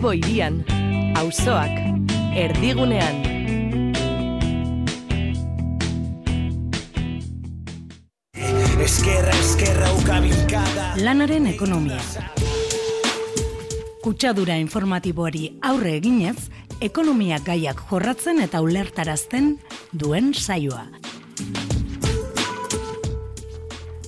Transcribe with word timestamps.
Bilbo 0.00 0.14
irian, 0.16 0.54
auzoak, 1.20 1.74
erdigunean. 2.32 3.18
Eskerra, 8.80 9.34
eskerra, 9.34 9.90
ukabilkada 9.98 10.86
Lanaren 11.04 11.50
ekonomia. 11.52 12.00
Kutsadura 14.00 14.56
informatiboari 14.56 15.44
aurre 15.60 15.98
eginez, 16.00 16.48
ekonomia 16.80 17.44
gaiak 17.44 17.84
jorratzen 17.92 18.40
eta 18.40 18.64
ulertarazten 18.64 19.58
duen 19.92 20.32
saioa. 20.32 20.88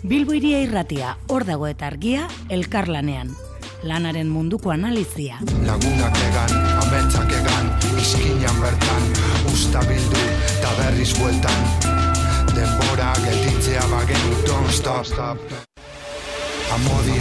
Bilbo 0.01 0.41
iria 0.41 0.65
irratia, 0.65 1.19
hor 1.29 1.45
dago 1.45 1.69
eta 1.69 1.93
argia, 1.93 2.31
elkarlanean. 2.49 3.37
Lanaren 3.83 4.29
munduko 4.31 4.71
analizia. 4.71 5.41
Lagunak 5.67 6.19
egan, 6.29 6.53
ametsak 6.85 7.33
egan, 7.35 7.71
izkinan 7.99 8.61
bertan, 8.63 9.09
usta 9.51 9.83
bildu, 9.89 10.23
eta 10.53 10.71
berriz 10.79 11.11
bueltan. 11.19 11.67
Denbora 12.55 13.11
gelditzea 13.25 13.83
bagen, 13.91 14.29
don't 14.47 14.71
stop, 14.71 15.05
stop. 15.05 15.39
Amodi 16.73 17.19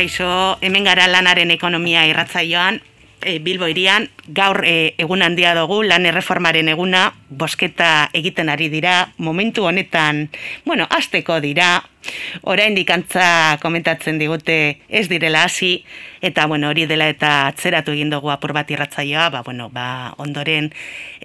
Kaixo, 0.00 0.56
hemen 0.64 0.86
gara 0.88 1.04
lanaren 1.12 1.50
ekonomia 1.52 2.06
irratzaioan, 2.08 2.78
e, 3.20 3.34
Bilbo 3.44 3.66
irian, 3.68 4.06
gaur 4.32 4.62
e, 4.64 4.94
egun 4.96 5.20
handia 5.20 5.50
dugu, 5.58 5.82
lan 5.84 6.06
erreformaren 6.08 6.70
eguna, 6.72 7.02
bosketa 7.28 8.08
egiten 8.16 8.48
ari 8.48 8.70
dira, 8.72 9.10
momentu 9.18 9.66
honetan, 9.68 10.22
bueno, 10.64 10.86
azteko 10.88 11.36
dira, 11.44 11.82
orain 12.48 12.78
dikantza 12.78 13.58
komentatzen 13.60 14.16
digute 14.16 14.56
ez 14.88 15.04
direla 15.12 15.44
hasi, 15.44 15.82
eta 16.24 16.46
bueno, 16.48 16.72
hori 16.72 16.88
dela 16.88 17.10
eta 17.12 17.34
atzeratu 17.50 17.92
egin 17.92 18.08
dugu 18.08 18.32
apur 18.32 18.56
bat 18.56 18.72
irratzaioa, 18.72 19.28
ba, 19.36 19.44
bueno, 19.44 19.68
ba, 19.68 20.14
ondoren, 20.16 20.72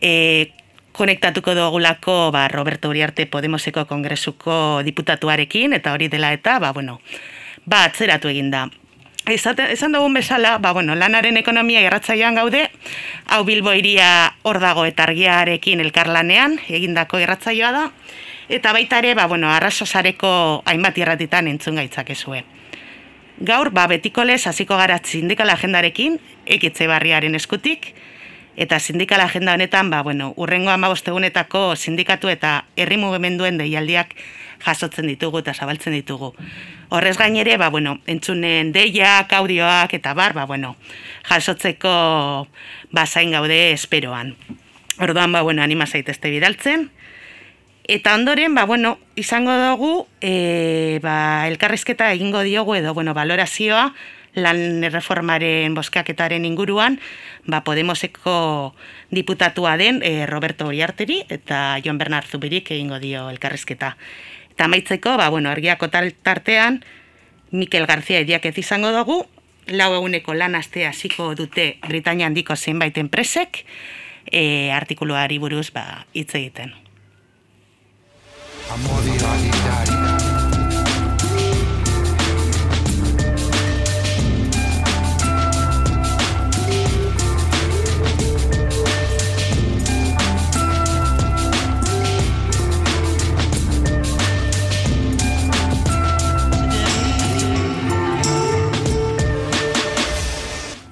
e, 0.01 0.51
konektatuko 0.91 1.55
dugulako 1.55 2.17
ba, 2.35 2.49
Roberto 2.51 2.91
Uriarte 2.91 3.23
Podemoseko 3.27 3.87
kongresuko 3.87 4.83
diputatuarekin, 4.83 5.79
eta 5.79 5.95
hori 5.95 6.11
dela 6.11 6.35
eta, 6.35 6.59
ba, 6.59 6.75
bueno, 6.75 6.99
ba, 7.65 7.83
atzeratu 7.85 8.29
egin 8.31 8.51
da. 8.53 8.67
Ezate, 9.25 9.65
esan 9.73 9.95
dugun 9.95 10.13
bezala, 10.13 10.59
ba, 10.61 10.71
bueno, 10.77 10.93
lanaren 10.95 11.37
ekonomia 11.37 11.81
irratzailean 11.81 12.35
gaude, 12.37 12.67
hau 13.25 13.41
Bilbo 13.43 13.73
iria 13.73 14.35
hor 14.45 14.59
dago 14.61 14.85
eta 14.85 15.07
argiarekin 15.07 15.81
elkarlanean, 15.81 16.59
egindako 16.69 17.19
irratzaioa 17.23 17.71
da, 17.73 17.85
eta 18.53 18.73
baita 18.75 18.99
ere, 19.01 19.15
ba, 19.17 19.25
bueno, 19.25 19.49
arrasosareko 19.49 20.61
hainbat 20.69 21.01
irratitan 21.01 21.49
entzun 21.49 21.81
gaitzakezue. 21.81 22.43
Gaur, 23.41 23.73
ba, 23.73 23.87
betiko 23.89 24.23
lez, 24.23 24.45
hasiko 24.45 24.77
gara 24.77 24.99
sindikal 25.03 25.49
agendarekin, 25.49 26.19
ekitze 26.45 26.85
barriaren 26.87 27.33
eskutik, 27.35 27.95
eta 28.55 28.79
sindikal 28.79 29.25
agenda 29.25 29.57
honetan, 29.57 29.89
ba, 29.89 30.03
bueno, 30.03 30.33
urrengo 30.37 30.69
amabostegunetako 30.69 31.75
sindikatu 31.75 32.29
eta 32.29 32.65
herri 32.77 33.01
mugimenduen 33.01 33.57
deialdiak 33.57 34.13
jasotzen 34.63 35.07
ditugu 35.07 35.41
eta 35.41 35.53
zabaltzen 35.53 35.93
ditugu. 35.93 36.33
Horrez 36.89 37.17
gainere, 37.17 37.57
ba, 37.57 37.69
bueno, 37.69 37.99
entzunen 38.07 38.71
deiak, 38.75 39.33
audioak 39.33 39.93
eta 39.97 40.13
bar, 40.13 40.33
ba, 40.33 40.45
bueno, 40.45 40.75
jasotzeko 41.29 42.47
bazain 42.91 43.31
gaude 43.31 43.71
esperoan. 43.71 44.35
Orduan, 44.99 45.31
ba, 45.31 45.41
bueno, 45.41 45.63
anima 45.63 45.87
zaitezte 45.87 46.29
bidaltzen. 46.29 46.89
Eta 47.87 48.15
ondoren, 48.15 48.55
ba, 48.55 48.65
bueno, 48.65 48.97
izango 49.15 49.53
dugu, 49.53 50.07
e, 50.21 50.99
ba, 51.03 51.47
elkarrizketa 51.47 52.11
egingo 52.13 52.41
diogu 52.41 52.75
edo, 52.75 52.93
bueno, 52.93 53.13
valorazioa, 53.13 53.91
lan 54.35 54.83
reformaren 54.91 55.73
boskaketaren 55.73 56.45
inguruan, 56.45 56.99
ba, 57.47 57.63
Podemoseko 57.63 58.75
diputatua 59.11 59.77
den 59.79 60.01
e, 60.03 60.25
Roberto 60.27 60.67
Oriarteri 60.67 61.23
eta 61.29 61.79
Jon 61.83 61.97
Bernard 61.97 62.27
Zubirik 62.27 62.71
egingo 62.71 62.99
dio 62.99 63.29
elkarrizketa. 63.31 63.95
Eta 64.55 64.69
maitzeko, 64.71 65.17
ba, 65.19 65.27
bueno, 65.29 65.49
argiako 65.49 65.89
tartean, 65.89 66.83
Mikel 67.51 67.85
García 67.85 68.19
ediak 68.23 68.45
ez 68.47 68.57
izango 68.57 68.91
dugu, 68.95 69.25
lau 69.67 69.91
eguneko 69.97 70.33
lan 70.33 70.55
astea 70.55 70.89
hasiko 70.93 71.33
dute 71.35 71.77
Britania 71.87 72.27
handiko 72.27 72.55
zenbait 72.55 72.97
enpresek, 72.97 73.65
e, 74.31 74.71
artikuluari 74.71 75.37
buruz 75.43 75.71
ba, 75.75 76.05
hitz 76.13 76.31
egiten. 76.35 76.73
Amodi 78.71 79.19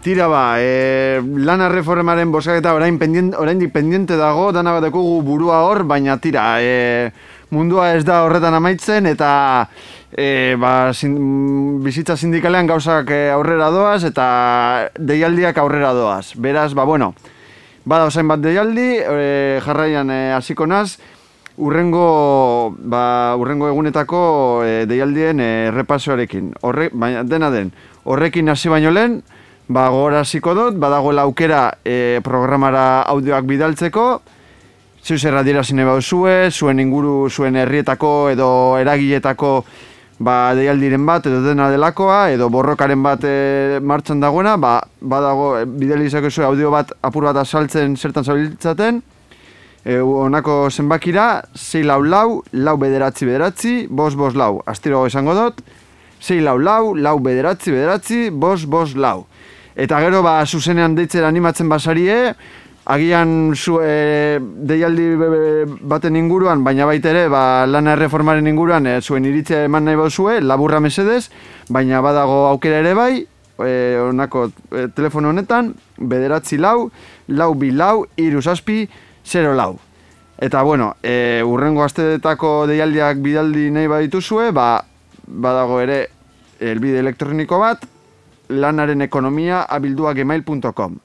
Tira 0.03 0.27
ba, 0.27 0.59
e, 0.59 1.23
lana 1.23 1.69
reformaren 1.71 2.27
bosaketa 2.27 2.73
orain 2.75 2.97
pendiente, 2.99 3.37
oraindik 3.39 3.71
pendiente 3.71 4.17
dago, 4.19 4.49
dana 4.51 4.73
bat 4.75 4.91
burua 4.91 5.61
hor, 5.63 5.85
baina 5.87 6.17
tira, 6.19 6.59
e, 6.59 7.13
mundua 7.55 7.93
ez 7.95 8.03
da 8.03 8.25
horretan 8.25 8.53
amaitzen, 8.53 9.05
eta 9.07 9.69
e, 10.11 10.57
ba, 10.59 10.91
sin, 10.91 11.79
bizitza 11.79 12.17
sindikalean 12.17 12.67
gauzak 12.67 13.13
e, 13.15 13.29
aurrera 13.31 13.69
doaz, 13.71 14.03
eta 14.03 14.89
deialdiak 14.99 15.57
aurrera 15.63 15.93
doaz. 15.95 16.33
Beraz, 16.35 16.73
ba, 16.75 16.83
bueno, 16.83 17.13
bada 17.85 18.09
osain 18.11 18.27
bat 18.27 18.43
deialdi, 18.43 18.89
e, 18.99 19.61
jarraian 19.63 20.11
e, 20.11 20.33
hasiko 20.35 20.67
naz, 20.67 20.97
urrengo, 21.55 22.75
ba, 22.75 23.37
urrengo 23.39 23.71
egunetako 23.71 24.19
e, 24.67 24.83
deialdien 24.83 25.39
e, 25.39 25.71
repasoarekin. 25.71 26.57
Horre, 26.59 26.89
baina 26.91 27.23
dena 27.23 27.53
den, 27.55 27.71
horrekin 28.03 28.51
hasi 28.51 28.67
baino 28.67 28.91
lehen, 28.91 29.21
ba, 29.67 29.87
gora 29.89 30.21
hasiko 30.21 30.53
dut, 30.55 30.77
badagoela 30.79 31.23
aukera 31.23 31.77
e, 31.85 32.19
programara 32.23 33.03
audioak 33.13 33.45
bidaltzeko, 33.47 34.07
zeu 35.03 35.17
zer 35.17 35.35
adierazin 35.35 35.79
eba 35.83 35.99
zue, 36.01 36.49
zuen 36.51 36.79
inguru, 36.79 37.29
zuen 37.29 37.55
herrietako 37.59 38.29
edo 38.31 38.49
eragiletako 38.79 39.63
ba, 40.23 40.53
deialdiren 40.55 41.05
bat 41.05 41.25
edo 41.27 41.41
dena 41.43 41.69
delakoa, 41.71 42.29
edo 42.33 42.49
borrokaren 42.53 43.03
bat 43.03 43.23
e, 43.27 43.79
martxan 43.81 44.21
dagoena, 44.23 44.55
ba, 44.57 44.77
badago, 45.01 45.57
e, 45.59 45.65
bidali 45.65 46.07
izako 46.07 46.31
audio 46.47 46.71
bat 46.71 46.93
apur 47.01 47.27
bat 47.29 47.41
asaltzen 47.43 47.97
zertan 47.97 48.23
zabiltzaten, 48.23 49.01
e, 49.83 49.99
onako 49.99 50.69
zenbakira, 50.71 51.43
6 51.55 51.85
lau 51.87 52.01
lau, 52.03 52.43
lau 52.53 52.77
bederatzi 52.77 53.27
bederatzi, 53.27 53.75
bos 53.89 54.15
bos 54.15 54.35
lau, 54.35 54.61
astiro 54.65 55.05
esango 55.07 55.35
dut, 55.35 55.63
6 56.23 56.39
lau 56.43 56.57
lau, 56.57 56.95
lau 56.95 57.17
bederatzi 57.19 57.71
bederatzi, 57.75 58.29
bos 58.31 58.65
bos 58.65 58.95
lau. 58.95 59.25
Eta 59.75 59.99
gero, 60.03 60.21
ba, 60.21 60.41
zuzenean 60.45 60.95
deitzera 60.95 61.27
animatzen 61.27 61.69
basarie, 61.69 62.35
agian 62.85 63.53
zu, 63.55 63.79
e, 63.81 64.39
deialdi 64.39 65.13
baten 65.87 66.17
inguruan, 66.19 66.63
baina 66.63 66.85
baita 66.85 67.09
ere, 67.13 67.27
ba, 67.31 67.65
lana 67.65 67.95
erreformaren 67.95 68.47
inguruan, 68.47 68.87
e, 68.87 68.99
zuen 69.01 69.25
iritzea 69.25 69.63
eman 69.65 69.87
nahi 69.87 69.97
bauzue, 69.97 70.41
laburra 70.41 70.81
mesedez, 70.83 71.29
baina 71.69 72.01
badago 72.03 72.43
aukera 72.51 72.81
ere 72.83 72.93
bai, 72.93 73.13
e, 73.63 73.71
onako 74.03 74.49
e, 74.71 74.87
telefono 74.95 75.31
honetan, 75.31 75.73
bederatzi 75.97 76.59
lau, 76.59 76.91
lau 77.27 77.53
bi 77.55 77.71
lau, 77.71 78.05
iru 78.17 78.41
zazpi, 78.41 78.83
zero 79.25 79.55
lau. 79.55 79.77
Eta, 80.43 80.61
bueno, 80.61 80.95
e, 81.01 81.41
urrengo 81.45 81.85
astetako 81.85 82.65
deialdiak 82.67 83.21
bidaldi 83.23 83.69
nahi 83.71 83.87
badituzue, 83.87 84.51
ba, 84.51 84.83
badago 85.23 85.79
ere, 85.79 86.03
elbide 86.59 86.99
elektroniko 86.99 87.59
bat, 87.63 87.87
lanaren 88.49 89.01
ekonomia 89.01 89.63
abildua 89.69 90.13
gmail.com 90.13 90.97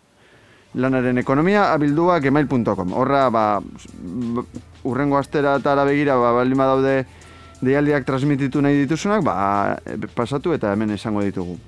lanaren 0.75 1.19
ekonomia 1.19 1.73
abildua 1.73 2.19
gmail.com 2.21 2.93
horra 2.93 3.29
ba, 3.31 3.45
urrengo 4.85 5.19
astera 5.19 5.57
eta 5.59 5.85
begira 5.85 6.17
ba, 6.17 6.33
baldin 6.33 6.59
badaude 6.59 6.95
deialdiak 7.63 8.05
transmititu 8.07 8.63
nahi 8.63 8.85
dituzunak 8.85 9.25
ba, 9.25 9.79
pasatu 10.15 10.53
eta 10.55 10.73
hemen 10.73 10.95
esango 10.95 11.25
ditugu. 11.25 11.59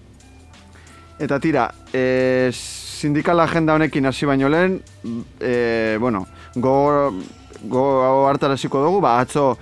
Eta 1.21 1.41
tira 1.41 1.67
e, 1.93 2.51
sindikal 2.53 3.41
agenda 3.41 3.75
honekin 3.75 4.07
hasi 4.07 4.27
baino 4.27 4.49
lehen 4.49 4.81
e, 5.41 5.97
bueno 6.01 6.27
go, 6.55 7.13
go 7.65 7.85
hartaraziko 8.29 8.85
dugu 8.85 9.01
ba, 9.01 9.19
atzo 9.21 9.57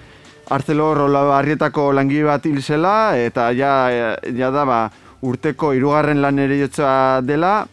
Arcelor 0.49 1.03
Arrietako 1.37 1.93
langi 1.93 2.23
bat 2.25 2.47
hil 2.47 2.63
zela 2.63 3.19
eta 3.21 3.51
ja, 3.53 3.91
ja 4.25 4.51
da 4.51 4.65
ba, 4.65 4.79
urteko 5.23 5.73
hirugarren 5.75 6.23
lan 6.23 6.39
eriotza 6.39 7.21
dela, 7.27 7.67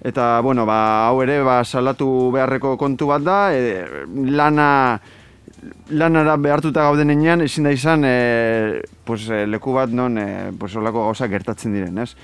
eta, 0.00 0.40
bueno, 0.40 0.64
ba, 0.66 1.08
hau 1.08 1.20
ere, 1.22 1.40
ba, 1.44 1.60
salatu 1.64 2.30
beharreko 2.32 2.76
kontu 2.80 3.10
bat 3.10 3.24
da, 3.24 3.38
e, 3.52 3.84
lana, 4.32 4.98
lanara 5.92 6.36
behartuta 6.40 6.86
gauden 6.88 7.12
enean, 7.12 7.44
ezin 7.44 7.68
da 7.68 7.72
izan, 7.76 8.04
e, 8.08 8.82
pues, 9.04 9.28
e, 9.28 9.44
leku 9.46 9.74
bat 9.76 9.92
non, 9.92 10.16
e, 10.18 10.28
pues, 10.58 10.74
olako 10.80 11.04
gauza 11.10 11.28
gertatzen 11.28 11.76
diren, 11.76 11.98
ez? 12.00 12.14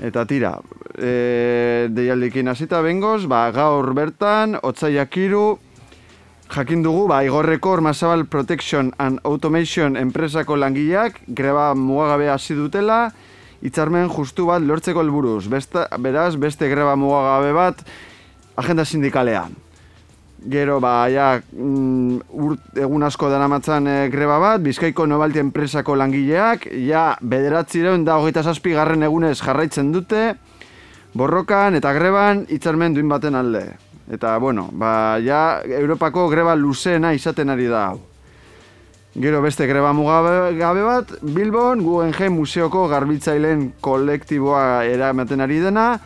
Eta 0.00 0.22
tira, 0.24 0.54
e, 0.96 1.88
deialdikin 1.90 2.48
hasita 2.48 2.80
bengoz, 2.86 3.26
ba, 3.28 3.48
gaur 3.52 3.90
bertan, 3.96 4.54
otzaiak 4.62 5.18
iru, 5.18 5.58
jakin 6.50 6.82
dugu, 6.86 7.08
ba, 7.10 7.24
igorreko 7.26 7.74
Ormazabal 7.74 8.24
Protection 8.30 8.94
and 8.98 9.20
Automation 9.24 9.98
enpresako 9.98 10.56
langileak 10.56 11.20
greba 11.26 11.74
mugagabe 11.74 12.30
hasi 12.30 12.54
dutela, 12.54 13.10
hitzarmen 13.62 14.08
justu 14.08 14.46
bat 14.50 14.62
lortzeko 14.62 15.02
helburuz. 15.04 15.46
Besta, 15.52 15.86
beraz, 15.98 16.34
beste 16.40 16.68
greba 16.68 16.96
mugagabe 16.96 17.52
bat 17.56 17.82
agenda 18.56 18.84
sindikalean. 18.84 19.56
Gero, 20.40 20.78
ba, 20.80 21.04
ja, 21.12 21.34
mm, 21.52 22.32
urt, 22.32 22.62
egun 22.80 23.04
asko 23.04 23.28
dara 23.28 23.44
matzan 23.48 23.86
e, 23.86 23.96
greba 24.08 24.38
bat, 24.40 24.62
Bizkaiko 24.64 25.04
Nobalti 25.04 25.38
enpresako 25.42 25.98
langileak, 26.00 26.64
ja, 26.86 27.10
bederatzireun 27.20 28.06
da 28.08 28.16
hogeita 28.16 28.42
zazpi 28.42 28.72
garren 28.72 29.04
egunez 29.04 29.36
jarraitzen 29.42 29.92
dute, 29.92 30.30
borrokan 31.12 31.76
eta 31.76 31.92
greban 31.92 32.46
hitzarmen 32.48 32.96
duin 32.96 33.12
baten 33.12 33.36
alde. 33.36 33.66
Eta, 34.10 34.38
bueno, 34.38 34.70
ba, 34.72 35.20
ja, 35.20 35.60
Europako 35.64 36.30
greba 36.32 36.56
luzeena 36.56 37.12
izaten 37.12 37.52
ari 37.52 37.68
da 37.68 37.90
hau. 37.90 38.00
Gero 39.14 39.42
beste 39.42 39.66
greba 39.66 39.90
mugabe 39.92 40.54
gabe 40.54 40.82
bat, 40.86 41.08
Bilbon, 41.20 41.82
Guggenheim 41.82 42.36
Museoko 42.38 42.84
garbitzaileen 42.86 43.72
kolektiboa 43.82 44.84
eramaten 44.86 45.40
ari 45.42 45.58
dena, 45.58 45.98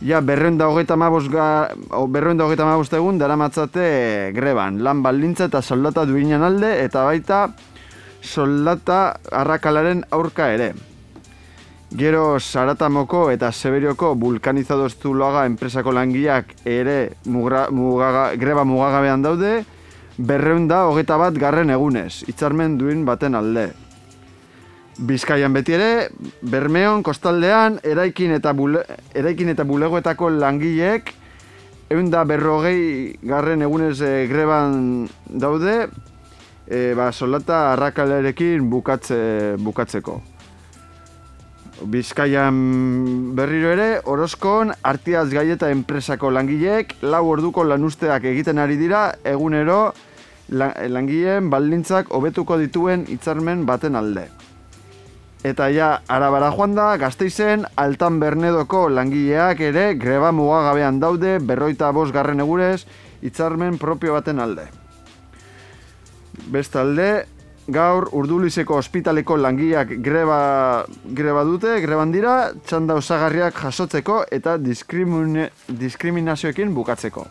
ja, 0.00 0.22
berreun 0.24 0.56
da 0.56 0.70
hogeita 0.70 0.96
egun 2.96 3.18
dara 3.18 3.36
matzate 3.36 4.32
greban, 4.32 4.80
lan 4.82 5.02
baldintza 5.02 5.50
eta 5.50 5.60
soldata 5.60 6.06
duinan 6.06 6.42
alde, 6.42 6.72
eta 6.82 7.04
baita 7.04 7.52
soldata 8.22 9.18
arrakalaren 9.30 10.04
aurka 10.10 10.48
ere. 10.54 10.72
Gero 11.92 12.40
Saratamoko 12.40 13.30
eta 13.30 13.52
Seberioko 13.52 14.14
vulkanizadoz 14.16 14.94
zuloaga 14.96 15.44
enpresako 15.44 15.92
langileak 15.92 16.56
ere 16.64 17.12
mugra, 17.26 17.66
mugaga, 17.68 18.30
greba 18.40 18.64
mugagabean 18.64 19.20
daude, 19.20 19.66
berreun 20.18 20.68
da 20.68 20.84
hogeita 20.88 21.16
bat 21.20 21.36
garren 21.38 21.70
egunez, 21.70 22.22
hitzarmen 22.28 22.76
duin 22.78 23.04
baten 23.04 23.34
alde. 23.34 23.70
Bizkaian 24.98 25.54
beti 25.56 25.72
ere, 25.72 26.10
Bermeon, 26.42 27.02
Kostaldean, 27.02 27.78
eraikin 27.82 28.34
eta, 28.36 28.52
bule, 28.52 28.84
eraikin 29.16 29.48
eta 29.54 29.64
bulegoetako 29.64 30.28
langileek, 30.36 31.14
egun 31.92 32.10
da 32.12 32.24
berrogei 32.28 33.16
garren 33.24 33.64
egunez 33.64 33.98
e, 34.04 34.12
greban 34.28 35.08
daude, 35.28 35.86
e, 36.66 36.92
ba, 36.96 37.10
soldata 37.12 37.72
arrakalerekin 37.72 38.68
bukatze, 38.70 39.56
bukatzeko. 39.60 40.20
Bizkaian 41.84 43.34
berriro 43.34 43.72
ere, 43.74 44.00
Orozkon, 44.04 44.72
Artiaz 44.82 45.28
Gaieta 45.32 45.70
enpresako 45.74 46.30
langileek, 46.30 46.94
lau 47.02 47.24
orduko 47.30 47.64
lanusteak 47.66 48.24
egiten 48.30 48.60
ari 48.62 48.76
dira, 48.78 49.12
egunero 49.24 49.92
langileen 50.52 51.48
baldintzak 51.50 52.12
hobetuko 52.14 52.58
dituen 52.60 53.06
hitzarmen 53.08 53.66
baten 53.66 53.96
alde. 53.96 54.28
Eta 55.42 55.66
ja, 55.74 55.88
arabara 56.06 56.52
joan 56.54 56.76
da, 56.76 56.92
gazteizen, 57.02 57.64
altan 57.74 58.20
bernedoko 58.22 58.86
langileak 58.88 59.60
ere 59.72 59.88
greba 59.98 60.30
mugagabean 60.30 61.00
daude 61.02 61.38
berroita 61.42 61.90
bos 61.90 62.12
garren 62.14 62.44
egurez 62.44 62.84
hitzarmen 63.22 63.78
propio 63.78 64.14
baten 64.14 64.38
alde. 64.38 64.68
Bestalde, 66.52 67.26
gaur 67.68 68.08
urdulizeko 68.12 68.76
ospitaleko 68.76 69.36
langileak 69.36 69.88
greba, 70.02 70.84
greba 71.04 71.44
dute, 71.46 71.80
greban 71.84 72.12
dira, 72.12 72.52
txanda 72.66 72.94
osagarriak 72.98 73.54
jasotzeko 73.62 74.24
eta 74.30 74.58
diskriminazioekin 74.58 76.74
bukatzeko. 76.74 77.26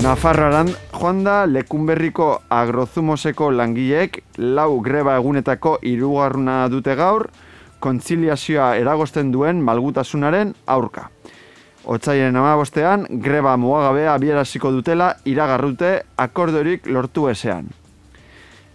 Nafarroaran 0.00 0.70
joan 0.96 1.18
da 1.26 1.44
lekunberriko 1.44 2.40
agrozumoseko 2.48 3.50
langileek 3.52 4.22
lau 4.38 4.80
greba 4.80 5.16
egunetako 5.20 5.76
irugarruna 5.84 6.68
dute 6.72 6.94
gaur, 6.96 7.28
kontziliazioa 7.84 8.76
eragosten 8.80 9.32
duen 9.32 9.60
malgutasunaren 9.64 10.54
aurka. 10.66 11.10
Otsaien 11.84 12.36
amabostean, 12.36 13.06
greba 13.24 13.56
muagabea 13.56 14.14
abieraziko 14.14 14.70
dutela 14.72 15.14
iragarrute 15.24 15.94
akordorik 16.20 16.86
lortu 16.86 17.28
ezean. 17.30 17.70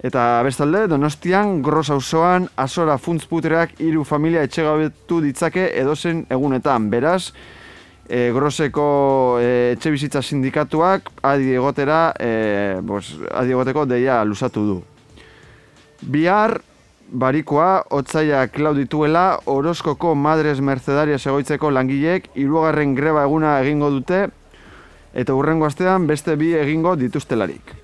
Eta 0.05 0.41
bestalde, 0.45 0.85
donostian, 0.89 1.61
gros 1.65 1.89
auzoan 1.93 2.49
azora 2.61 2.97
funtzputreak 3.01 3.79
hiru 3.81 4.03
familia 4.05 4.43
etxegabetu 4.45 5.21
ditzake 5.21 5.69
edozen 5.81 6.25
egunetan. 6.29 6.89
Beraz, 6.91 7.31
e, 8.09 8.29
groseko 8.33 8.85
e, 9.41 9.49
etxe 9.73 9.93
bizitza 9.93 10.21
sindikatuak 10.21 11.09
adi 11.25 11.55
egotera, 11.57 11.99
e, 12.19 12.77
bos, 12.85 13.15
adi 13.33 13.55
egoteko 13.55 13.85
deia 13.89 14.23
lusatu 14.25 14.65
du. 14.67 14.77
Bihar, 16.01 16.59
barikoa, 17.11 17.83
otzaia 17.89 18.47
klaudituela, 18.47 19.39
Orozkoko 19.45 20.15
Madres 20.15 20.59
Mercedaria 20.61 21.17
egoitzeko 21.17 21.69
langileek 21.71 22.29
hirugarren 22.35 22.95
greba 22.95 23.23
eguna 23.23 23.59
egingo 23.61 23.89
dute, 23.91 24.27
eta 25.13 25.33
hurrengo 25.33 25.65
astean 25.65 26.07
beste 26.07 26.35
bi 26.35 26.53
egingo 26.57 26.95
dituztelarik. 26.95 27.75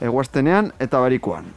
Egoaztenean 0.00 0.72
eta 0.80 1.00
barikoan. 1.00 1.50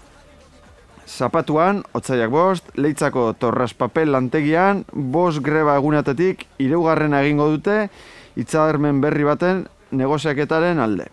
Zapatuan, 1.06 1.84
otzaiak 1.94 2.31
bost, 2.34 2.72
leitzako 2.75 3.34
torras 3.40 3.74
papel 3.78 4.12
lantegian, 4.12 4.84
bost 4.92 5.44
greba 5.46 5.75
egunatetik, 5.78 6.48
ireugarren 6.58 7.13
egingo 7.13 7.48
dute, 7.54 7.90
itzadermen 8.36 9.00
berri 9.01 9.24
baten 9.24 9.68
negoziaketaren 9.91 10.82
alde. 10.82 11.06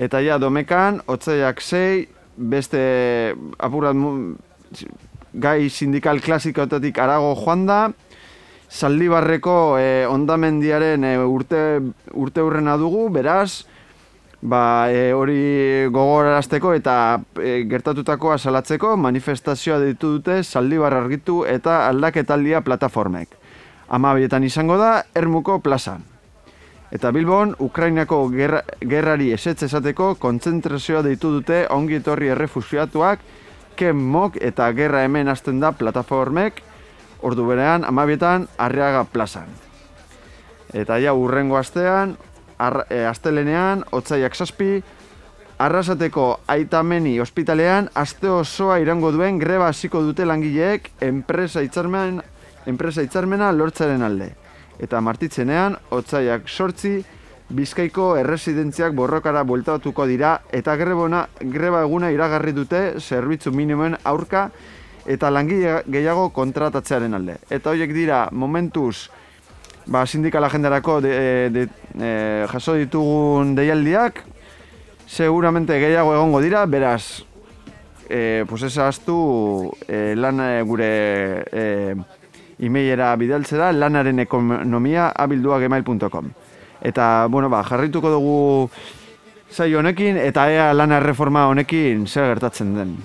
Eta 0.00 0.18
ja, 0.24 0.40
domekan, 0.40 1.02
otzaiak 1.06 1.60
zei, 1.60 2.08
beste 2.36 2.80
apurat 3.62 3.94
gai 5.34 5.68
sindikal 5.70 6.20
klasikoetatik 6.20 6.98
arago 6.98 7.34
joan 7.44 7.66
da, 7.66 7.80
Zaldibarreko 8.74 9.76
eh, 9.78 10.06
ondamendiaren 10.10 11.04
eh, 11.06 11.18
urte, 11.20 11.60
urte 12.12 12.42
hurrena 12.42 12.74
dugu, 12.80 13.06
beraz, 13.14 13.64
ba, 14.44 14.92
e, 14.92 15.12
hori 15.16 15.88
gogorarazteko 15.92 16.74
eta 16.76 16.96
e, 17.40 17.64
gertatutakoa 17.68 18.36
salatzeko 18.38 18.94
manifestazioa 19.00 19.80
ditu 19.80 20.18
dute 20.18 20.42
Zaldibar 20.44 20.94
argitu 20.94 21.44
eta 21.48 21.84
aldaketaldia 21.88 22.60
plataformek. 22.60 23.32
Amabietan 23.88 24.44
izango 24.44 24.76
da 24.80 25.04
Ermuko 25.14 25.58
plaza. 25.64 25.98
Eta 26.94 27.10
Bilbon, 27.10 27.54
Ukrainako 27.58 28.20
gerra, 28.30 28.60
gerrari 28.80 29.32
esetze 29.34 29.66
esateko 29.66 30.14
kontzentrazioa 30.20 31.02
ditu 31.02 31.32
dute 31.38 31.64
ongi 31.70 31.98
etorri 31.98 32.30
errefusiatuak 32.36 33.24
ken 33.76 33.96
mok 33.96 34.38
eta 34.40 34.70
gerra 34.72 35.04
hemen 35.04 35.28
hasten 35.28 35.60
da 35.60 35.72
plataformek 35.72 36.62
ordu 37.22 37.46
berean 37.48 37.84
amabietan 37.84 38.48
arriaga 38.58 39.04
plazan. 39.04 39.48
Eta 40.74 40.98
ja, 40.98 41.14
urrengo 41.14 41.56
astean, 41.56 42.16
ar, 42.58 42.84
e, 42.90 43.04
astelenean, 43.06 43.84
otzaiak 43.92 44.34
saspi, 44.34 44.82
arrasateko 45.58 46.40
aitameni 46.50 47.18
ospitalean, 47.22 47.88
aste 47.94 48.28
osoa 48.28 48.80
irango 48.82 49.12
duen 49.14 49.38
greba 49.38 49.68
hasiko 49.70 50.02
dute 50.02 50.26
langileek 50.26 50.90
enpresa 51.00 51.62
hitzarmen 51.62 52.20
enpresa 52.66 53.04
hitzarmena 53.04 53.52
lortzaren 53.52 54.02
alde. 54.02 54.32
Eta 54.82 55.00
martitzenean, 55.04 55.76
otzaiak 55.94 56.48
sortzi, 56.48 56.98
Bizkaiko 57.52 58.14
erresidentziak 58.16 58.94
borrokara 58.96 59.42
bueltatuko 59.44 60.06
dira 60.08 60.38
eta 60.52 60.76
grebona, 60.80 61.26
greba 61.40 61.82
eguna 61.84 62.08
iragarri 62.10 62.54
dute 62.56 62.94
zerbitzu 62.98 63.52
minimoen 63.52 63.98
aurka 64.04 64.48
eta 65.04 65.28
langile 65.30 65.82
gehiago 65.84 66.30
kontratatzearen 66.32 67.14
alde. 67.14 67.36
Eta 67.52 67.74
horiek 67.74 67.92
dira 67.92 68.28
momentuz 68.32 69.10
ba, 69.86 70.06
sindikal 70.06 70.44
agendarako 70.44 71.00
de, 71.04 71.50
de, 71.52 71.66
e, 72.00 72.46
jaso 72.48 72.74
ditugun 72.80 73.54
deialdiak, 73.54 74.22
seguramente 75.06 75.78
gehiago 75.80 76.14
egongo 76.14 76.40
dira, 76.40 76.64
beraz, 76.66 77.24
e, 78.08 78.44
pues 78.48 78.62
ez 78.62 78.78
aztu 78.78 79.72
e, 79.86 80.14
lan 80.16 80.40
e, 80.40 80.62
gure 80.62 80.90
e, 81.52 81.94
e 82.56 82.68
bidaltze 83.18 83.56
da, 83.56 83.72
lanaren 83.72 84.18
ekonomia 84.18 85.12
abilduak 85.12 85.62
email.com. 85.68 86.32
Eta, 86.84 87.26
bueno, 87.32 87.48
ba, 87.48 87.62
jarrituko 87.64 88.12
dugu 88.12 88.38
zai 89.50 89.72
honekin 89.74 90.18
eta 90.20 90.48
ea 90.52 90.72
lana 90.74 90.98
erreforma 91.00 91.46
honekin 91.48 92.06
zer 92.06 92.28
gertatzen 92.34 92.74
den. 92.76 92.96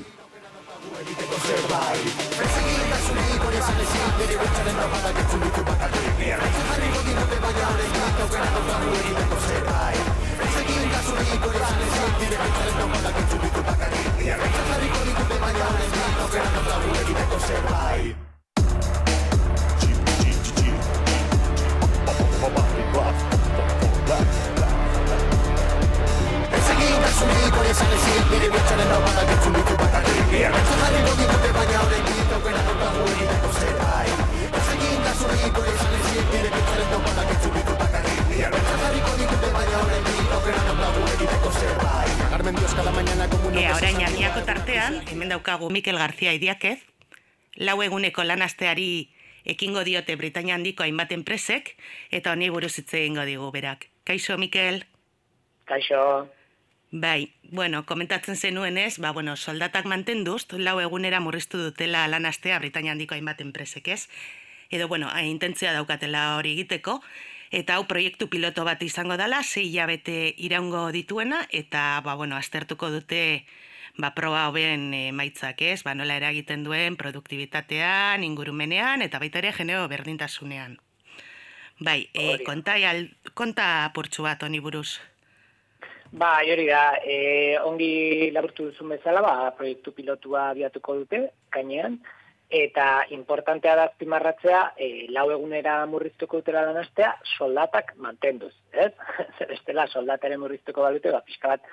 Ea, 43.59 43.75
orain 43.75 43.99
arniako 43.99 44.39
tartean, 44.47 45.01
hemen 45.11 45.33
daukagu 45.33 45.67
Mikel 45.69 45.97
García 45.99 46.31
Idiakez, 46.31 46.79
lau 47.59 47.81
eguneko 47.83 48.23
lanasteari 48.23 49.11
ekingo 49.43 49.83
diote 49.83 50.15
Britania 50.15 50.55
handiko 50.55 50.85
hainbat 50.85 51.11
enpresek, 51.11 51.73
eta 52.09 52.31
honi 52.31 52.47
buruz 52.49 52.77
hitz 52.79 52.93
egingo 52.93 53.25
digu 53.27 53.51
berak. 53.51 53.89
Kaixo, 54.07 54.37
Mikel? 54.39 54.85
Kaixo, 55.67 56.29
Bai, 56.91 57.33
bueno, 57.51 57.85
komentatzen 57.85 58.35
zenuenez, 58.35 58.97
ba, 58.97 59.11
bueno, 59.11 59.35
soldatak 59.35 59.85
mantenduz, 59.85 60.47
lau 60.53 60.79
egunera 60.79 61.19
murriztu 61.19 61.59
dutela 61.61 62.07
lanastea 62.07 62.57
Britania 62.59 62.95
handiko 62.95 63.13
hainbat 63.13 63.41
enpresek, 63.41 63.87
ez? 63.89 64.07
Edo, 64.71 64.87
bueno, 64.87 65.11
intentzia 65.21 65.73
daukatela 65.73 66.37
hori 66.37 66.55
egiteko, 66.55 67.01
eta 67.51 67.75
hau 67.75 67.85
proiektu 67.89 68.29
piloto 68.29 68.63
bat 68.65 68.81
izango 68.85 69.17
dela, 69.17 69.41
sei 69.43 69.67
hilabete 69.69 70.35
iraungo 70.37 70.89
dituena, 70.93 71.45
eta, 71.49 72.01
ba, 72.05 72.15
bueno, 72.15 72.37
aztertuko 72.37 72.91
dute, 72.93 73.45
ba, 73.97 74.13
proba 74.15 74.47
hoben 74.49 74.93
emaitzak, 74.93 75.61
ez? 75.61 75.81
Ba, 75.83 75.95
nola 75.97 76.17
eragiten 76.19 76.63
duen 76.63 76.95
produktibitatean, 76.97 78.23
ingurumenean, 78.23 79.01
eta 79.01 79.19
baita 79.19 79.41
ere 79.41 79.53
genero 79.53 79.87
berdintasunean. 79.89 80.77
Bai, 81.79 82.09
e, 82.13 82.43
konta, 82.43 82.75
al- 82.89 83.09
konta 83.33 83.85
apurtxu 83.85 84.23
bat 84.23 84.43
honi 84.43 84.59
buruz. 84.59 84.99
Ba, 86.11 86.39
hori 86.41 86.65
da, 86.67 86.97
e, 87.05 87.57
ongi 87.63 88.31
laburtu 88.33 88.69
duzun 88.69 88.89
bezala, 88.95 89.21
ba, 89.21 89.51
proiektu 89.57 89.93
pilotua 89.93 90.49
abiatuko 90.49 90.95
dute, 91.01 91.29
kainean, 91.53 91.99
eta 92.49 93.05
importantea 93.13 93.75
da 93.77 93.83
azpimarratzea, 93.89 94.61
e, 94.75 95.05
lau 95.13 95.29
egunera 95.31 95.85
murriztuko 95.85 96.41
dutela 96.41 96.65
lanastea, 96.65 97.13
soldatak 97.37 97.93
mantenduz, 98.01 98.53
ez? 98.73 98.91
Zer 99.37 99.53
bestela 99.53 99.85
soldataren 99.87 100.41
murriztuko 100.41 100.81
balute, 100.81 101.13
ba, 101.13 101.21
pixka 101.25 101.53
bat 101.53 101.67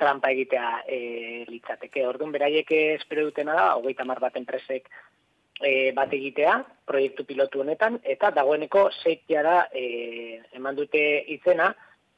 trampa 0.00 0.30
egitea 0.32 0.70
e, 0.88 1.00
litzateke. 1.48 2.06
Orduan, 2.08 2.32
beraiek 2.32 2.72
espero 2.96 3.28
dutena 3.28 3.54
da, 3.58 3.66
hogeita 3.76 4.08
mar 4.08 4.22
bat 4.24 4.36
enpresek 4.40 4.88
e, 5.60 5.92
bat 5.96 6.12
egitea, 6.12 6.56
proiektu 6.88 7.28
pilotu 7.28 7.60
honetan, 7.60 8.00
eta 8.02 8.32
dagoeneko 8.34 8.88
zeikiara 9.02 9.66
e, 9.72 10.40
eman 10.56 10.80
dute 10.80 11.04
izena, 11.36 11.74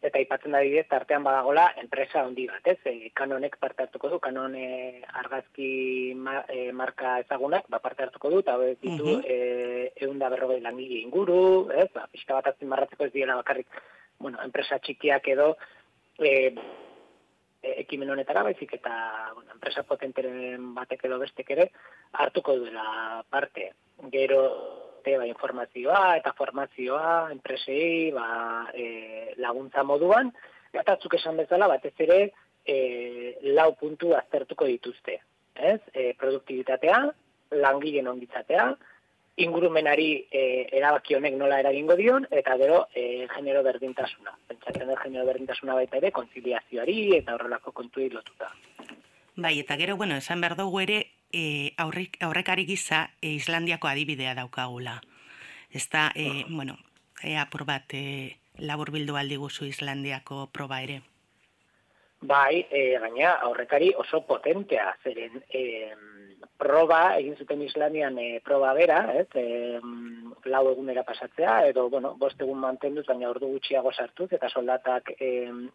eta 0.07 0.21
aipatzen 0.21 0.55
da 0.55 0.63
bidez, 0.63 0.87
tartean 0.91 1.25
badagola 1.27 1.67
enpresa 1.83 2.23
handi 2.23 2.47
bat, 2.49 2.63
ez? 2.71 2.79
E, 2.87 3.11
kanonek 3.17 3.59
parte 3.63 3.85
hartuko 3.85 4.11
du, 4.13 4.21
kanon 4.23 4.55
e, 4.59 5.03
argazki 5.23 6.15
ma, 6.17 6.41
e, 6.49 6.71
marka 6.73 7.17
ezagunak, 7.25 7.67
ba, 7.73 7.81
parte 7.85 8.07
hartuko 8.07 8.31
du, 8.33 8.41
eta 8.45 8.57
hauek 8.57 8.81
ditu 8.83 9.19
e, 9.25 9.93
egun 9.97 10.23
da 10.23 10.31
berrogei 10.33 10.61
langile 10.65 11.03
inguru, 11.03 11.39
ez? 11.75 11.89
Ba, 11.95 12.07
pixka 12.13 12.39
bat 12.39 12.53
azpimarratzeko 12.53 13.09
ez 13.09 13.13
diela 13.15 13.39
bakarrik, 13.43 13.81
bueno, 14.23 14.41
enpresa 14.45 14.79
txikiak 14.83 15.29
edo, 15.35 15.53
e, 16.19 16.33
e, 17.63 17.75
ekimen 17.83 18.11
honetara, 18.15 18.45
baizik 18.47 18.77
eta 18.79 18.95
bueno, 19.35 19.51
enpresa 19.55 19.85
potenteren 19.89 20.75
batek 20.77 21.07
edo 21.09 21.19
bestek 21.23 21.51
ere 21.57 21.71
hartuko 22.13 22.57
duela 22.63 23.23
parte. 23.31 23.73
Gero 24.13 24.43
te, 25.07 25.15
ba, 25.19 25.29
informazioa 25.31 26.17
eta 26.19 26.35
formazioa 26.35 27.31
enpresei 27.35 28.11
ba, 28.15 28.27
e, 28.75 29.35
laguntza 29.43 29.87
moduan, 29.87 30.33
eta 30.75 30.99
zuk 30.99 31.15
esan 31.21 31.39
bezala 31.39 31.71
batez 31.71 31.95
ere 32.03 32.19
e, 32.67 32.77
lau 33.55 33.71
puntu 33.79 34.13
aztertuko 34.19 34.67
dituzte. 34.67 35.21
Ez? 35.55 35.79
E, 35.95 36.11
produktibitatea, 36.19 36.99
langileen 37.63 38.11
ongitzatea, 38.11 38.67
ingurumenari 39.47 40.11
e, 40.33 40.43
erabaki 40.81 41.17
honek 41.17 41.37
nola 41.37 41.61
eragingo 41.63 41.97
dion, 41.97 42.27
eta 42.33 42.57
gero 42.61 42.83
e, 42.95 43.27
genero 43.35 43.63
berdintasuna. 43.67 44.35
Pentsatzen 44.51 44.91
dut 44.91 45.03
genero 45.05 45.27
berdintasuna 45.29 45.77
baita 45.79 46.01
ere, 46.01 46.11
konziliazioari 46.19 46.99
eta 47.21 47.37
horrelako 47.37 47.77
kontuei 47.77 48.11
lotuta. 48.13 48.51
Bai, 49.37 49.61
eta 49.61 49.77
gero, 49.77 49.97
bueno, 49.99 50.17
esan 50.17 50.41
behar 50.41 50.57
dugu 50.57 50.81
ere, 50.81 51.13
e, 51.31 51.75
aurrik, 51.77 52.17
aurrekari 52.25 52.65
gisa 52.65 53.11
e, 53.21 53.35
Islandiako 53.37 53.89
adibidea 53.89 54.35
daukagula. 54.35 55.03
Ez 55.71 55.89
da, 55.93 56.11
e, 56.15 56.47
bueno, 56.49 56.79
e, 57.23 57.37
apur 57.37 57.67
bat 57.69 57.93
e, 57.93 58.39
labur 58.57 58.91
bildu 58.91 59.17
aldi 59.17 59.37
Islandiako 59.69 60.49
proba 60.53 60.81
ere. 60.81 61.03
Bai, 62.21 62.67
e, 62.71 62.99
gaina 62.99 63.35
aurrekari 63.45 63.91
oso 63.95 64.23
potentea, 64.25 64.89
zeren 65.05 65.43
e, 65.53 65.93
proba, 66.57 67.19
egin 67.21 67.37
zuten 67.37 67.61
Islandian 67.63 68.17
e, 68.19 68.41
proba 68.45 68.73
bera, 68.73 69.03
ez, 69.21 69.29
e, 69.37 69.79
lau 70.49 70.63
egunera 70.71 71.05
pasatzea, 71.05 71.59
edo, 71.69 71.91
bueno, 71.93 72.15
bost 72.17 72.41
egun 72.41 72.59
mantenduz, 72.63 73.05
baina 73.07 73.29
ordu 73.29 73.51
gutxiago 73.53 73.93
sartuz, 73.93 74.31
eta 74.33 74.49
soldatak 74.49 75.13
e, 75.21 75.31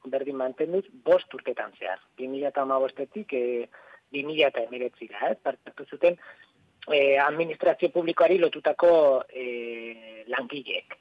berdin 0.05 0.39
mantenduz, 0.41 0.85
bost 1.05 1.33
urtetan 1.37 1.77
zehar. 1.77 2.01
2008-etik 2.17 3.37
e, 3.37 3.45
2008-emeretzira, 4.11 5.29
ez, 5.29 5.37
partartu 5.45 5.85
zuten 5.85 6.17
e, 6.89 7.19
administrazio 7.21 7.93
publikoari 7.93 8.41
lotutako 8.41 8.93
e, 9.29 10.25
langileek. 10.33 10.97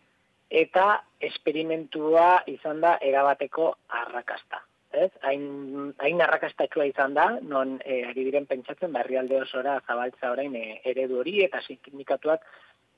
Eta 0.51 0.99
esperimentua 1.33 2.43
izan 2.51 2.83
da 2.85 2.99
erabateko 3.01 3.71
arrakasta 4.03 4.67
ez? 4.93 5.11
Hain, 5.23 5.95
hain 5.99 6.23
arrakastatua 6.23 6.87
izan 6.89 7.15
da, 7.15 7.27
non 7.43 7.79
e, 7.85 8.03
ari 8.09 8.25
diren 8.27 8.47
pentsatzen 8.51 8.93
barrialde 8.93 9.41
osora 9.43 9.79
zabaltza 9.87 10.33
orain 10.33 10.57
e, 10.57 10.81
eredu 10.93 11.21
hori 11.21 11.39
eta 11.45 11.63
sindikatuak 11.67 12.45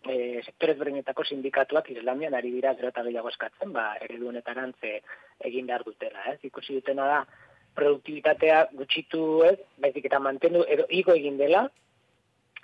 e, 0.07 0.17
sektore 0.43 0.75
ezberdinetako 0.75 1.25
sindikatuak 1.29 1.91
Islandian 1.95 2.35
ari 2.35 2.51
dira 2.55 2.75
gero 2.79 2.91
eta 2.93 3.05
gehiago 3.07 3.31
eskatzen, 3.33 3.73
ba, 3.77 3.93
eredu 4.09 4.31
honetarantze 4.33 4.99
egin 5.51 5.69
behar 5.71 5.85
dutela, 5.87 6.25
ez? 6.33 6.39
Ikusi 6.49 6.79
dutena 6.81 7.09
da 7.11 7.21
produktibitatea 7.77 8.67
gutxitu, 8.79 9.23
ez? 9.49 9.59
Baizik 9.81 10.09
eta 10.09 10.21
mantendu 10.21 10.65
edo 10.69 10.89
igo 10.91 11.15
egin 11.17 11.39
dela, 11.41 11.67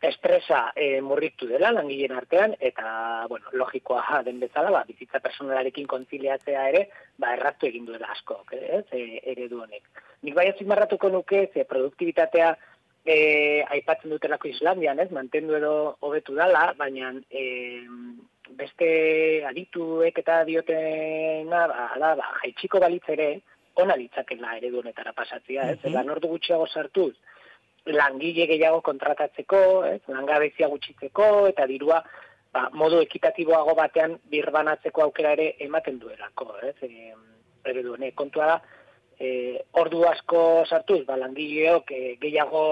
estresa 0.03 0.73
e, 0.77 1.01
murritu 1.03 1.49
dela 1.51 1.73
langileen 1.75 2.13
artean 2.15 2.55
eta 2.61 3.27
bueno, 3.29 3.51
logikoa 3.53 4.23
den 4.25 4.39
bezala, 4.41 4.71
ba, 4.71 4.85
bizitza 4.87 5.19
personalarekin 5.21 5.87
kontziliatzea 5.91 6.69
ere, 6.71 6.85
ba, 7.19 7.33
erratu 7.35 7.67
egin 7.67 7.87
duela 7.87 8.13
asko, 8.15 8.45
ez, 8.53 8.85
e, 8.93 9.21
eredu 9.35 9.63
honek. 9.63 9.83
Nik 10.23 10.35
bai 10.35 10.49
azpimarratuko 10.53 11.11
nuke, 11.11 11.49
ze 11.53 11.65
produktibitatea 11.65 12.57
e, 13.05 13.19
aipatzen 13.69 14.11
dutelako 14.11 14.49
Islandian, 14.49 15.01
ez, 15.01 15.11
mantendu 15.11 15.57
edo 15.59 15.97
hobetu 16.01 16.35
dala, 16.39 16.73
baina 16.79 17.13
e, 17.31 17.83
beste 18.59 19.45
adituek 19.51 20.19
eta 20.23 20.45
diotena, 20.49 21.67
ba, 21.69 22.15
ba, 22.17 22.35
jaitsiko 22.43 22.81
balitz 22.81 23.05
ere, 23.09 23.33
ona 23.79 23.95
litzakela 23.97 24.57
eredu 24.59 24.81
honetara 24.81 25.13
pasatzea, 25.13 25.71
ez, 25.73 25.79
Mhm. 25.85 25.93
lan 25.95 26.11
ordu 26.11 26.29
gutxiago 26.29 26.67
sartuz, 26.67 27.15
langile 27.95 28.47
gehiago 28.51 28.81
kontratatzeko, 28.87 29.61
ez, 29.89 30.01
langabezia 30.13 30.69
gutxitzeko, 30.69 31.49
eta 31.51 31.67
dirua 31.67 32.03
ba, 32.53 32.69
modu 32.73 33.01
ekitatiboago 33.05 33.75
batean 33.79 34.17
birbanatzeko 34.33 35.05
aukera 35.07 35.35
ere 35.37 35.53
ematen 35.65 35.99
duelako. 36.03 36.51
Ez, 36.69 36.77
e, 36.83 37.13
eredu 37.69 37.95
honek 37.97 38.17
kontua 38.19 38.47
da, 38.53 38.59
e, 39.19 39.29
ordu 39.83 40.05
asko 40.09 40.41
sartuz, 40.69 41.03
ba, 41.07 41.19
langileok 41.21 41.93
e, 41.93 42.01
gehiago 42.23 42.65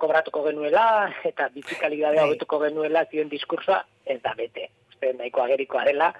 kobratuko 0.00 0.44
genuela, 0.48 0.84
eta 1.30 1.48
bizikalidadea 1.54 2.22
Bai. 2.24 2.28
hobetuko 2.28 2.60
genuela 2.66 3.06
zioen 3.10 3.32
diskursoa, 3.32 3.82
ez 4.04 4.20
da 4.24 4.34
bete. 4.38 4.70
Uste, 4.90 5.14
nahiko 5.18 5.44
agerikoa 5.44 5.86
dela, 5.88 6.12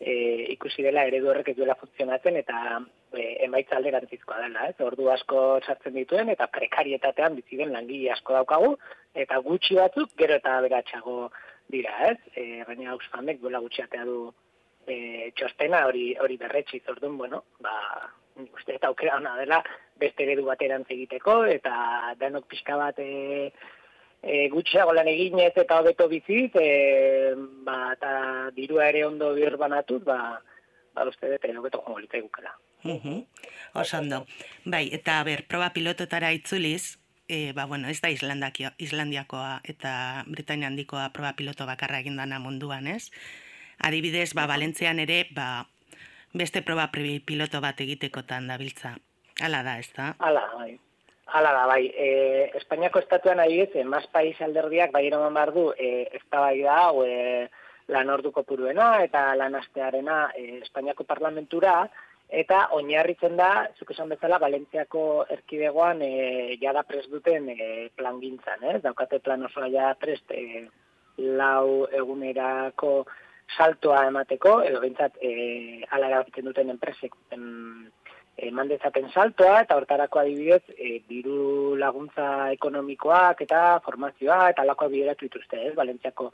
e, 0.00 0.12
ikusi 0.56 0.84
dela 0.86 1.06
eredu 1.08 1.30
horrek 1.32 1.52
ez 1.52 1.58
duela 1.58 1.78
funtzionatzen, 1.80 2.40
eta 2.42 2.80
e, 3.12 3.44
emaitza 3.46 3.76
alderantzizkoa 3.76 4.40
dela, 4.44 4.68
ez? 4.70 4.76
Ordu 4.84 5.10
asko 5.12 5.42
sartzen 5.64 5.94
dituen 5.98 6.32
eta 6.32 6.48
prekarietatean 6.52 7.36
bizi 7.38 7.60
den 7.60 7.72
langile 7.74 8.12
asko 8.14 8.36
daukagu 8.38 8.74
eta 9.14 9.38
gutxi 9.44 9.78
batzuk 9.78 10.16
gero 10.18 10.38
eta 10.40 10.58
aberatsago 10.58 11.30
dira, 11.72 11.94
ez? 12.10 12.18
E, 12.34 12.64
gaina 12.66 12.94
Oxfamek 12.94 13.40
duela 13.42 13.62
gutxi 13.64 13.82
atea 13.84 14.04
du 14.08 14.18
e, 14.86 15.32
txostena 15.38 15.86
hori 15.86 16.12
hori 16.22 16.36
berretsi, 16.40 16.82
orduan, 16.88 17.16
bueno, 17.18 17.42
ba 17.60 17.74
uste 18.52 18.74
eta 18.76 18.90
aukera 18.92 19.16
ona 19.16 19.32
dela 19.38 19.62
beste 19.96 20.26
eredu 20.26 20.44
baterantz 20.44 20.90
egiteko 20.92 21.38
eta 21.48 22.14
danok 22.20 22.44
pixka 22.50 22.76
bat 22.76 22.98
e, 23.00 23.52
e, 24.22 24.48
gutxiago 24.52 24.92
lan 24.96 25.08
eginez 25.08 25.52
eta 25.56 25.80
hobeto 25.80 26.08
bizit, 26.12 26.56
e, 26.60 27.32
ba, 27.66 27.92
eta 27.96 28.12
dirua 28.56 28.90
ere 28.92 29.04
ondo 29.06 29.32
birbanatuz, 29.38 30.02
ba, 30.04 30.20
ba 30.94 31.08
uste 31.08 31.32
dut, 31.32 31.44
e, 31.44 31.56
hobeto 31.56 31.82
jongo 31.86 32.02
litzaigukela. 32.04 32.54
Mhm. 32.86 33.26
Oso 33.74 33.98
ondo. 33.98 34.26
Bai, 34.64 34.88
eta 34.92 35.22
ber, 35.24 35.44
proba 35.46 35.72
pilototara 35.74 36.32
itzuliz, 36.32 36.98
e, 37.28 37.52
ba, 37.52 37.66
bueno, 37.66 37.88
ez 37.88 38.00
da 38.00 38.10
Islandakio, 38.10 38.70
Islandiakoa 38.78 39.60
eta 39.64 40.24
Britania 40.26 40.68
handikoa 40.68 41.10
proba 41.12 41.34
piloto 41.36 41.66
bakarra 41.66 42.00
egin 42.00 42.16
dana 42.16 42.38
munduan, 42.38 42.86
ez? 42.86 43.10
Adibidez, 43.78 44.32
ba, 44.34 44.46
Valentzian 44.46 44.98
ere, 45.02 45.26
ba, 45.34 45.66
beste 46.32 46.62
proba 46.62 46.88
piloto 46.92 47.60
bat 47.60 47.80
egitekotan 47.80 48.48
dabiltza. 48.48 48.96
Hala 49.42 49.62
da, 49.62 49.78
ez 49.78 49.92
da? 49.92 50.14
Hala, 50.18 50.46
bai. 50.54 50.78
Hala 51.26 51.52
da, 51.52 51.66
bai. 51.66 51.84
E, 51.90 52.08
Espainiako 52.54 53.02
estatuan 53.02 53.40
adibidez, 53.42 53.74
e, 53.74 53.84
mas 53.84 54.06
país 54.06 54.40
alderdiak 54.40 54.92
bai 54.94 55.06
eraman 55.08 55.34
behar 55.34 55.52
du, 55.52 55.72
e, 55.76 56.08
ez 56.12 56.22
da 56.30 56.40
bai 56.46 56.60
da, 56.62 56.76
hau, 56.86 57.04
e, 57.04 57.48
lan 57.92 58.10
orduko 58.10 58.42
puruena 58.42 59.02
eta 59.04 59.28
lan 59.38 59.54
astearena 59.58 60.30
e, 60.34 60.60
Espainiako 60.62 61.04
parlamentura, 61.04 61.84
eta 62.28 62.66
oinarritzen 62.74 63.36
da, 63.38 63.68
zuk 63.78 63.92
esan 63.94 64.10
bezala, 64.10 64.40
Valentziako 64.42 65.26
erkidegoan 65.30 66.02
e, 66.02 66.56
jada 66.62 66.82
prest 66.82 67.10
duten 67.10 67.48
e, 67.52 67.88
plan 67.96 68.18
gintzan, 68.20 68.64
ez? 68.72 68.80
Daukate 68.82 69.20
plan 69.22 69.44
osoa 69.46 69.68
ja 69.70 69.92
prest 70.00 70.34
e, 70.34 70.66
lau 71.18 71.86
egunerako 71.86 73.04
saltoa 73.56 74.06
emateko, 74.08 74.58
edo 74.66 74.80
bintzat 74.82 75.20
e, 75.22 75.84
ala 75.90 76.10
erabakitzen 76.10 76.48
duten 76.50 76.72
enpresek 76.74 77.14
em, 77.30 77.86
eman 78.36 78.68
dezaten 78.68 79.06
saltoa, 79.14 79.62
eta 79.62 79.78
hortarako 79.78 80.20
adibidez, 80.20 80.62
e, 80.76 80.98
diru 81.08 81.76
laguntza 81.78 82.50
ekonomikoak 82.56 83.40
eta 83.46 83.78
formazioa, 83.86 84.50
eta 84.50 84.66
alakoa 84.66 84.90
bideratu 84.92 85.28
dituzte, 85.28 85.62
ez, 85.70 85.74
Valentziako 85.78 86.32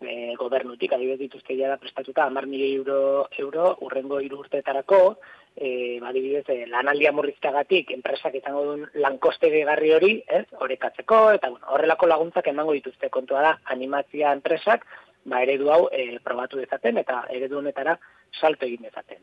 e, 0.00 0.34
gobernutik, 0.36 0.92
adibidez 0.92 1.18
dituzte 1.18 1.56
jada 1.56 1.76
prestatuta, 1.80 2.24
amar 2.24 2.46
milioi 2.46 2.74
euro, 2.74 3.28
euro 3.38 3.76
urrengo 3.86 4.20
hiru 4.20 4.40
urteetarako, 4.44 5.18
e, 5.56 5.98
adibidez, 6.02 6.44
e, 6.48 6.66
lanaldia 6.70 7.12
murriztagatik, 7.16 7.92
enpresak 7.96 8.36
izango 8.40 8.64
duen 8.64 8.84
lankoste 9.02 9.50
gehigarri 9.50 9.92
hori, 9.96 10.12
ez, 10.28 10.44
horrekatzeko, 10.60 11.22
eta 11.38 11.50
bueno, 11.50 11.66
horrelako 11.76 12.10
laguntzak 12.12 12.52
emango 12.52 12.76
dituzte. 12.76 13.10
Kontua 13.10 13.42
da, 13.42 13.54
animatzia 13.76 14.34
enpresak, 14.36 14.86
ba, 15.24 15.42
eredu 15.42 15.72
hau 15.72 15.86
e, 15.92 16.18
probatu 16.24 16.60
dezaten, 16.60 17.00
eta 17.02 17.24
eredu 17.32 17.62
honetara 17.62 17.96
salto 18.40 18.66
egin 18.66 18.88
dezaten. 18.88 19.22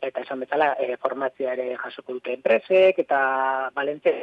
Eta 0.00 0.22
esan 0.24 0.40
bezala 0.40 0.74
e, 0.80 0.96
formazioa 0.96 1.52
ere 1.56 1.74
jasoko 1.76 2.16
dute 2.16 2.32
enpresek 2.32 3.02
eta 3.02 3.20
balente 3.76 4.14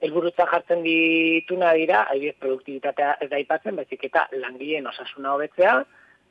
helburutza 0.00 0.46
jartzen 0.48 0.82
dituna 0.84 1.72
dira, 1.76 2.04
adibidez 2.10 2.36
produktibitatea 2.40 3.16
ez 3.20 3.30
da 3.30 3.36
aipatzen, 3.36 3.76
baizik 3.76 4.04
eta 4.08 4.26
langileen 4.32 4.86
osasuna 4.88 5.34
hobetzea, 5.36 5.80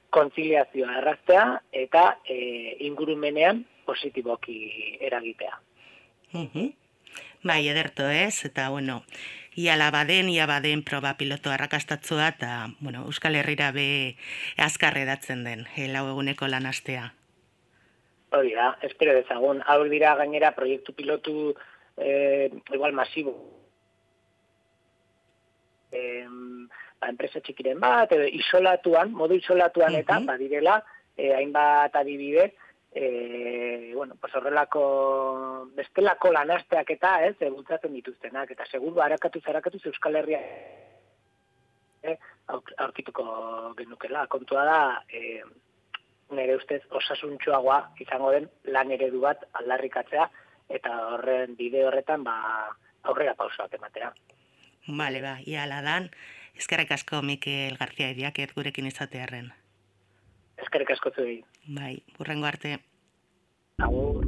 kontziliazioa 0.09 0.97
erraztea 1.03 1.45
eta 1.83 2.05
e, 2.25 2.39
ingurumenean 2.87 3.63
positiboki 3.85 4.57
eragitea. 5.05 5.59
Mhm. 6.33 6.71
Bai, 7.43 7.61
ederto 7.71 8.09
ez, 8.09 8.43
eta 8.45 8.67
bueno, 8.69 9.03
ia 9.55 9.77
labaden, 9.77 10.29
ia 10.29 10.45
baden 10.45 10.83
proba 10.83 11.13
piloto 11.17 11.53
arrakastatzua, 11.53 12.27
eta, 12.35 12.67
bueno, 12.79 13.05
Euskal 13.05 13.37
Herrira 13.39 13.71
be 13.71 14.17
azkar 14.57 14.97
edatzen 14.97 15.45
den, 15.45 15.65
e, 15.77 15.87
lau 15.87 16.09
eguneko 16.09 16.49
lan 16.51 16.65
astea. 16.65 17.13
Hori 18.31 18.51
da, 18.53 18.73
espero 18.85 19.13
dezagun. 19.15 19.63
Hau 19.65 19.83
dira 19.89 20.13
gainera 20.19 20.51
proiektu 20.53 20.93
pilotu 20.93 21.55
eh, 21.97 22.51
igual 22.73 22.93
masibo. 22.93 23.58
Eh, 25.91 26.25
ba, 26.99 27.07
enpresa 27.09 27.39
txikiren 27.41 27.79
bat, 27.79 28.11
edo 28.11 28.25
isolatuan, 28.27 29.11
modu 29.13 29.33
isolatuan 29.35 29.95
eta, 29.95 30.19
Mhm. 30.19 30.25
badirela, 30.25 30.83
eh, 31.17 31.33
hainbat 31.35 31.95
adibidez, 31.95 32.53
eh, 32.91 33.91
bueno, 33.95 34.15
pues 34.19 34.33
horrelako 34.35 35.69
bestelako 35.75 36.31
lanasteak 36.31 36.89
eta, 36.91 37.25
ez, 37.25 37.35
eh, 37.41 37.49
bultzatzen 37.49 37.93
dituztenak, 37.93 38.51
eta 38.51 38.65
segundo 38.65 39.01
harakatuz 39.01 39.43
harakatuz 39.47 39.85
Euskal 39.85 40.15
Herria 40.15 40.39
eh, 42.01 42.17
aur- 42.47 42.73
aurkituko 42.77 43.73
genukela. 43.75 44.25
Kontua 44.27 44.63
da, 44.63 45.03
eh, 45.09 45.43
nire 46.31 46.55
ustez 46.55 46.83
osasuntxoagoa 46.89 47.91
izango 47.99 48.31
den 48.31 48.49
lan 48.63 48.91
eredu 48.91 49.19
bat 49.21 49.43
aldarrikatzea 49.53 50.29
eta 50.69 50.93
horren 51.15 51.55
bide 51.57 51.83
horretan 51.85 52.23
ba 52.23 52.69
aurrera 53.03 53.33
pausoak 53.33 53.73
ematea. 53.73 54.13
Bale, 54.89 55.21
ba, 55.21 55.37
ia 55.45 55.63
ala 55.63 55.83
dan, 55.85 56.09
eskerrek 56.57 56.91
asko 56.91 57.21
Mikel 57.21 57.77
García 57.77 58.09
Iriaket 58.09 58.55
gurekin 58.57 58.89
izatearren. 58.89 59.51
Eskerrik 60.57 60.95
asko 60.95 61.13
zuei. 61.13 61.43
Bai, 61.67 62.01
burrengo 62.17 62.49
arte. 62.49 62.79
Agur. 63.77 64.18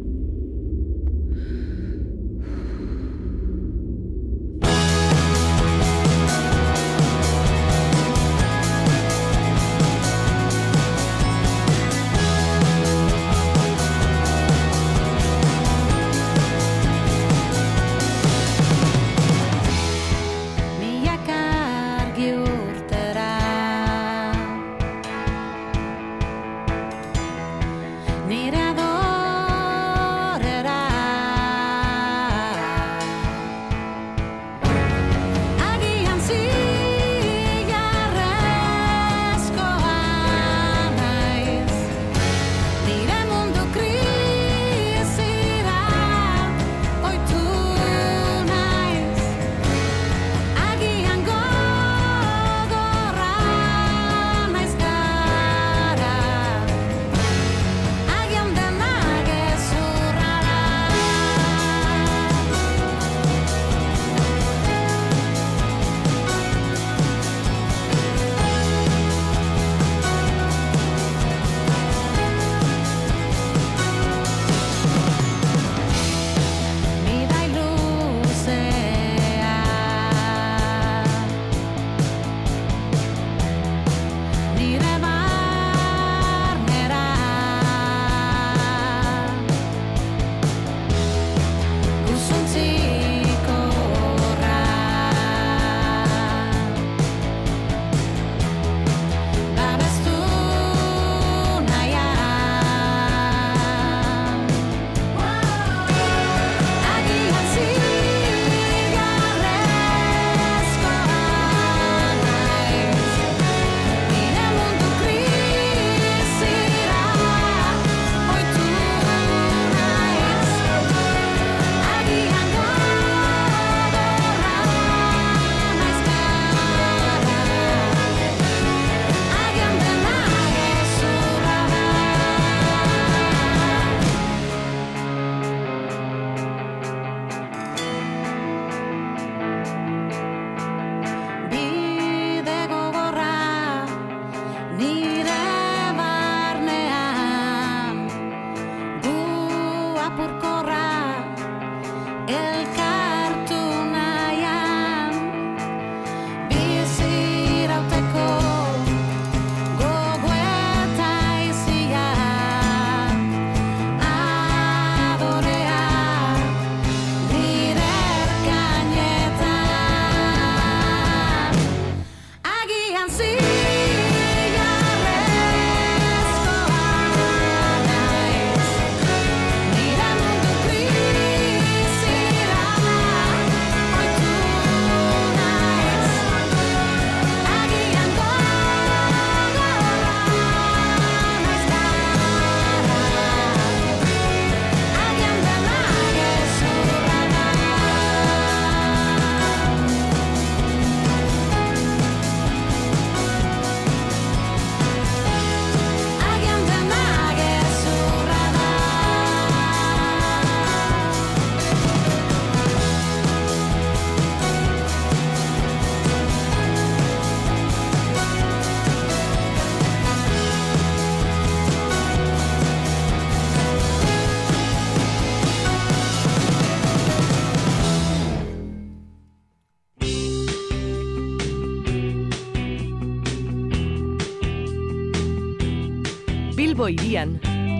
Bilbo 236.62 236.86
irian, 236.94 237.32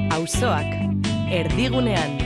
auzoak, 0.10 0.66
erdigunean. 1.30 2.21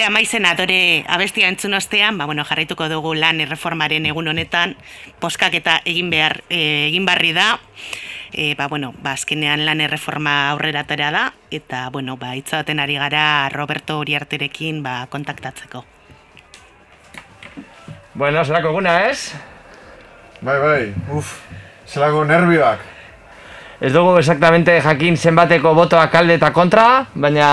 Ze 0.00 0.06
amaizen 0.06 0.46
adore 0.48 1.04
abestia 1.12 1.50
entzun 1.52 1.74
ostean, 1.76 2.16
ba, 2.16 2.24
bueno, 2.24 2.40
jarraituko 2.48 2.86
dugu 2.88 3.10
lan 3.12 3.42
erreformaren 3.44 4.06
egun 4.08 4.30
honetan, 4.32 4.72
poskaketa 5.20 5.74
egin 5.84 6.08
behar, 6.08 6.38
e, 6.48 6.86
egin 6.86 7.04
barri 7.04 7.34
da, 7.36 7.58
e, 8.32 8.54
ba, 8.56 8.70
bueno, 8.72 8.94
ba, 9.04 9.12
azkenean 9.12 9.66
lan 9.66 9.84
erreforma 9.84 10.48
aurrera 10.54 10.86
atera 10.86 11.10
da, 11.12 11.26
eta, 11.52 11.82
bueno, 11.92 12.16
ba, 12.16 12.32
itzaten 12.40 12.80
ari 12.80 12.96
gara 12.96 13.50
Roberto 13.52 13.98
Uriarterekin, 14.00 14.80
ba, 14.80 15.04
kontaktatzeko. 15.12 15.84
Bueno, 18.14 18.40
zelako 18.40 18.72
eguna, 18.72 19.02
ez? 19.12 19.34
Bai, 20.40 20.60
bai, 20.64 20.82
uf, 21.12 21.42
zelako 21.84 22.24
nervioak. 22.24 22.88
Ez 23.84 23.92
dugu 23.92 24.16
exactamente 24.16 24.80
jakin 24.80 25.20
zenbateko 25.20 25.76
botoak 25.76 26.22
alde 26.24 26.40
eta 26.40 26.56
kontra, 26.56 26.86
baina 27.12 27.50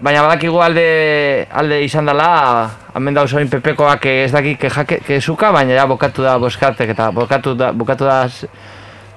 baina 0.00 0.22
badakigu 0.24 0.60
alde 0.64 1.46
alde 1.52 1.82
izan 1.84 2.06
dela, 2.08 2.70
hemen 2.96 3.14
da 3.14 3.22
osoin 3.26 3.48
pepekoak 3.52 4.06
ez 4.06 4.30
daki 4.32 4.56
kejake 4.56 5.00
kezuka, 5.06 5.52
baina 5.52 5.76
ja 5.76 5.86
bokatu 5.86 6.22
da 6.24 6.38
boskartek 6.40 6.94
eta 6.94 7.10
bokatu 7.12 7.54
da 7.54 7.72
bokatu 7.72 8.04
da 8.08 8.22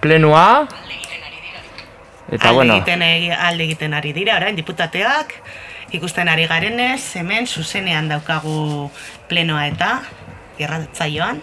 plenua. 0.04 0.68
Eta 2.32 2.50
alde, 2.50 2.56
bueno, 2.56 2.76
egiten, 2.80 3.02
egi- 3.02 3.36
alde 3.38 3.64
egiten 3.64 3.94
ari 3.94 4.14
dira, 4.14 4.38
orain, 4.40 4.56
diputateak, 4.56 5.34
ikusten 5.94 6.28
ari 6.32 6.48
garenez, 6.50 7.02
hemen 7.20 7.46
zuzenean 7.48 8.08
daukagu 8.10 8.90
plenoa 9.30 9.68
eta, 9.68 10.00
irratzaioan. 10.58 11.42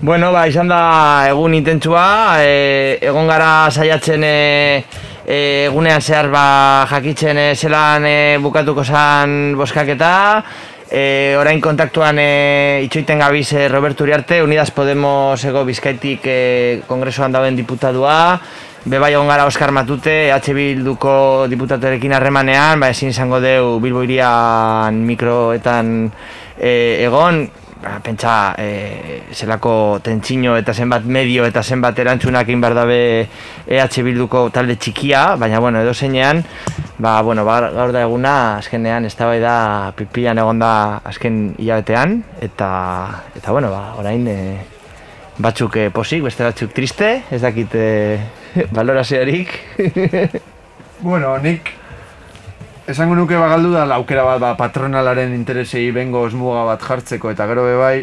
Bueno, 0.00 0.30
ba, 0.32 0.46
izan 0.48 0.70
da 0.70 1.26
egun 1.28 1.52
intentsua, 1.58 2.40
e, 2.40 2.96
egon 3.04 3.28
gara 3.28 3.68
saiatzen 3.70 4.24
e, 4.24 4.84
egunean 5.26 6.00
zehar 6.00 6.30
ba, 6.32 6.86
jakitzen 6.90 7.38
e, 7.38 7.46
zelan 7.54 8.06
e, 8.06 8.38
bukatuko 8.40 8.84
zan 8.84 9.54
boskaketa, 9.58 10.12
e, 10.90 11.36
orain 11.38 11.60
kontaktuan 11.60 12.18
e, 12.18 12.82
itxoiten 12.86 13.20
gabiz 13.20 13.52
e, 13.52 13.68
Roberto 13.68 14.04
Uriarte, 14.04 14.42
Unidas 14.42 14.70
Podemos 14.70 15.44
ego 15.44 15.64
bizkaitik 15.64 16.26
e, 16.26 16.82
kongresoan 16.88 17.32
dauen 17.32 17.56
diputadua, 17.56 18.40
Bebai 18.80 19.10
egon 19.12 19.28
gara 19.28 19.44
Oskar 19.44 19.74
Matute, 19.76 20.30
EH 20.32 20.54
Bilduko 20.56 21.44
diputatuarekin 21.52 22.14
harremanean, 22.16 22.80
ba, 22.80 22.88
ezin 22.88 23.12
izango 23.12 23.36
deu 23.44 23.74
Bilbo 23.78 24.00
irian 24.06 25.02
mikroetan 25.04 25.90
e, 26.56 27.04
egon, 27.04 27.42
ba, 27.82 27.98
pentsa 28.04 28.54
e, 28.58 29.22
zelako 29.32 30.00
tentsino 30.04 30.56
eta 30.58 30.74
zenbat 30.74 31.04
medio 31.04 31.46
eta 31.48 31.62
zenbat 31.62 31.98
erantzunak 31.98 32.48
egin 32.48 32.60
behar 32.60 32.76
dabe 32.76 33.00
EH 33.66 34.02
Bilduko 34.04 34.48
talde 34.54 34.76
txikia, 34.76 35.36
baina 35.40 35.60
bueno, 35.60 35.80
edo 35.80 35.94
zeinean, 35.94 36.44
ba, 36.98 37.20
bueno, 37.22 37.44
ba, 37.44 37.60
gaur 37.72 37.92
da 37.92 38.04
eguna, 38.04 38.34
azkenean 38.58 39.04
ez 39.08 39.14
da 39.16 39.92
pipian 39.96 40.38
egon 40.38 40.58
da 40.58 41.00
azken 41.04 41.54
hilabetean, 41.58 42.22
eta, 42.40 42.70
eta 43.36 43.52
bueno, 43.52 43.70
ba, 43.70 43.94
orain 43.98 44.26
e, 44.28 44.38
batzuk 45.38 45.76
e, 45.76 45.90
posik, 45.90 46.22
beste 46.22 46.44
batzuk 46.44 46.72
triste, 46.72 47.22
ez 47.30 47.40
dakit 47.40 47.74
e, 47.80 48.20
valoraziorik. 48.70 49.58
Bueno, 51.00 51.38
nik 51.38 51.79
esango 52.90 53.14
nuke 53.14 53.38
bagaldu 53.38 53.70
da 53.72 53.84
aukera 53.96 54.24
bat 54.26 54.40
ba, 54.42 54.54
patronalaren 54.58 55.34
interesei 55.34 55.90
bengo 55.94 56.24
osmuga 56.26 56.64
bat 56.66 56.82
jartzeko 56.82 57.30
eta 57.30 57.46
gero 57.46 57.64
be 57.64 57.76
bai 57.78 57.96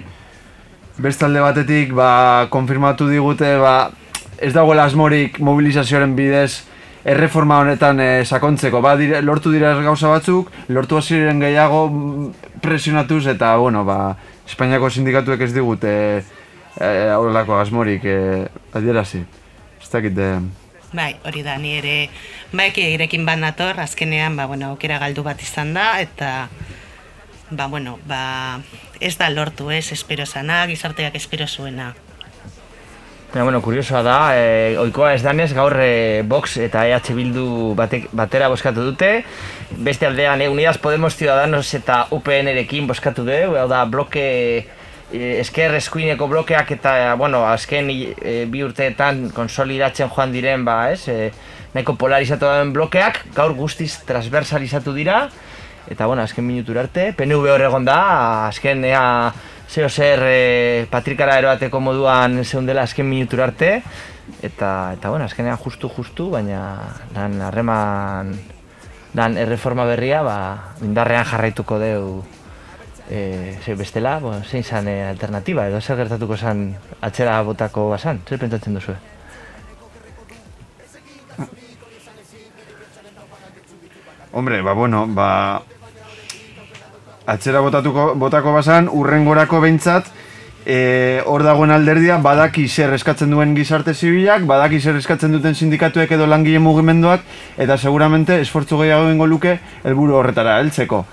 bestalde 0.97 1.43
batetik 1.43 1.93
ba, 1.93 2.47
konfirmatu 2.50 3.10
digute 3.10 3.58
ba, 3.62 3.91
ez 4.39 4.54
dagoela 4.54 4.88
asmorik 4.88 5.39
mobilizazioaren 5.43 6.15
bidez 6.15 6.63
erreforma 7.08 7.60
honetan 7.63 8.00
eh, 8.04 8.26
sakontzeko. 8.26 8.82
Ba, 8.84 8.95
dire, 9.00 9.21
lortu 9.21 9.52
dira 9.54 9.73
gauza 9.80 10.10
batzuk, 10.12 10.50
lortu 10.73 10.97
hasiren 10.97 11.39
gehiago 11.39 11.86
mm, 11.88 12.32
presionatuz 12.63 13.26
eta 13.32 13.56
bueno, 13.62 13.86
ba, 13.88 14.15
Espainiako 14.47 14.89
sindikatuek 14.89 15.41
ez 15.43 15.52
digute 15.56 15.91
eh, 16.80 17.10
aurrelako 17.12 17.60
asmorik 17.60 18.06
eh, 18.08 18.47
adierazi. 18.76 19.23
Ez 19.82 19.89
dakit, 19.91 20.17
eh, 20.17 20.39
Bai, 20.93 21.17
hori 21.28 21.43
da, 21.43 21.58
ni 21.60 21.73
ere, 21.76 22.10
bai, 22.56 22.69
irekin 22.71 23.26
bat 23.28 23.39
nator, 23.39 23.80
azkenean, 23.84 24.38
ba, 24.39 24.45
bueno, 24.47 24.71
aukera 24.71 25.02
galdu 25.02 25.23
bat 25.26 25.41
izan 25.43 25.73
da, 25.76 26.00
eta, 26.00 26.47
ba, 27.50 27.67
bueno, 27.67 27.97
ba, 28.08 28.60
ez 29.02 29.17
da 29.19 29.30
lortu, 29.30 29.69
ez, 29.69 29.91
espero 29.91 30.26
zana, 30.26 30.65
gizarteak 30.67 31.15
espero 31.19 31.47
zuena. 31.47 31.93
Ja, 33.34 33.43
bueno, 33.43 33.60
kuriosoa 33.62 34.00
da, 34.08 34.17
e, 34.39 34.78
oikoa 34.80 35.12
ez 35.13 35.19
danez 35.21 35.52
gaur 35.54 35.76
e, 35.84 36.23
Vox 36.23 36.56
eta 36.63 36.86
EH 36.88 37.12
Bildu 37.12 37.73
batek, 37.76 38.08
batera 38.15 38.47
boskatu 38.47 38.86
dute. 38.88 39.10
Beste 39.84 40.08
aldean, 40.08 40.41
e, 40.41 40.47
Unidas 40.47 40.80
Podemos 40.80 41.17
Ciudadanos 41.19 41.67
eta 41.76 42.06
UPN-erekin 42.15 42.88
boskatu 42.88 43.28
dugu, 43.28 43.60
hau 43.60 43.67
da, 43.67 43.84
bloke 43.84 44.23
esker 45.12 45.76
eskuineko 45.78 46.28
blokeak 46.28 46.72
eta, 46.78 47.15
bueno, 47.15 47.46
azken 47.48 47.89
e, 47.91 48.46
bi 48.52 48.63
urteetan 48.63 49.30
konsolidatzen 49.36 50.10
joan 50.12 50.34
diren, 50.36 50.65
ba, 50.67 50.91
ez, 50.91 51.08
e, 51.08 51.32
nahiko 51.74 51.96
polarizatu 51.96 52.46
dauden 52.46 52.74
blokeak, 52.76 53.22
gaur 53.36 53.54
guztiz 53.56 53.93
transversalizatu 54.08 54.93
dira, 54.93 55.28
eta, 55.88 56.08
bueno, 56.08 56.24
azken 56.24 56.46
minutura 56.48 56.84
arte, 56.84 57.13
PNV 57.15 57.54
hor 57.54 57.63
egon 57.70 57.88
da, 57.88 58.02
azken 58.48 58.84
ea 58.88 59.32
zeo 59.67 59.89
zer 59.89 60.24
e, 60.28 60.86
patrikara 60.91 61.39
eroateko 61.39 61.80
moduan 61.80 62.43
zeundela 62.43 62.84
azken 62.84 63.08
minutura 63.08 63.48
arte, 63.48 63.82
eta, 64.43 64.93
eta 64.98 65.10
bueno, 65.10 65.26
azkenean 65.26 65.60
justu 65.63 65.89
justu, 65.89 66.30
baina 66.36 66.62
lan 67.15 67.41
harreman 67.41 68.36
lan 69.15 69.38
erreforma 69.39 69.86
berria, 69.88 70.22
ba, 70.24 70.39
indarrean 70.84 71.26
jarraituko 71.26 71.80
deu 71.80 72.04
e, 73.10 73.58
ze 73.63 73.76
bestela, 73.76 74.20
bueno, 74.20 74.43
zein 74.43 74.63
zan 74.63 74.88
e, 74.88 75.04
alternatiba, 75.08 75.67
edo 75.67 75.82
zer 75.82 75.98
gertatuko 75.98 76.38
zan 76.38 76.76
atxera 77.02 77.41
botako 77.43 77.89
basan, 77.89 78.22
zer 78.28 78.39
pentsatzen 78.39 78.74
duzu? 78.74 78.96
Hombre, 84.32 84.62
ba, 84.62 84.74
bueno, 84.74 85.08
ba... 85.08 85.62
Atxera 87.28 87.60
botatuko, 87.60 88.13
botako 88.15 88.54
basan, 88.54 88.88
urrengorako 88.88 89.60
behintzat, 89.60 90.06
e, 90.67 91.22
hor 91.26 91.43
dagoen 91.43 91.72
alderdia, 91.72 92.17
badaki 92.24 92.67
zer 92.67 92.93
eskatzen 92.96 93.32
duen 93.32 93.56
gizarte 93.56 93.93
zibilak, 93.96 94.46
badaki 94.48 94.80
zer 94.80 95.00
eskatzen 95.00 95.36
duten 95.36 95.56
sindikatuek 95.56 96.12
edo 96.12 96.28
langile 96.28 96.60
mugimenduak, 96.63 97.24
eta 97.58 97.78
seguramente 97.78 98.39
esfortzu 98.43 98.80
gehiago 98.84 99.08
egingo 99.08 99.28
luke 99.28 99.58
helburu 99.84 100.20
horretara 100.20 100.60
heltzeko. 100.62 101.06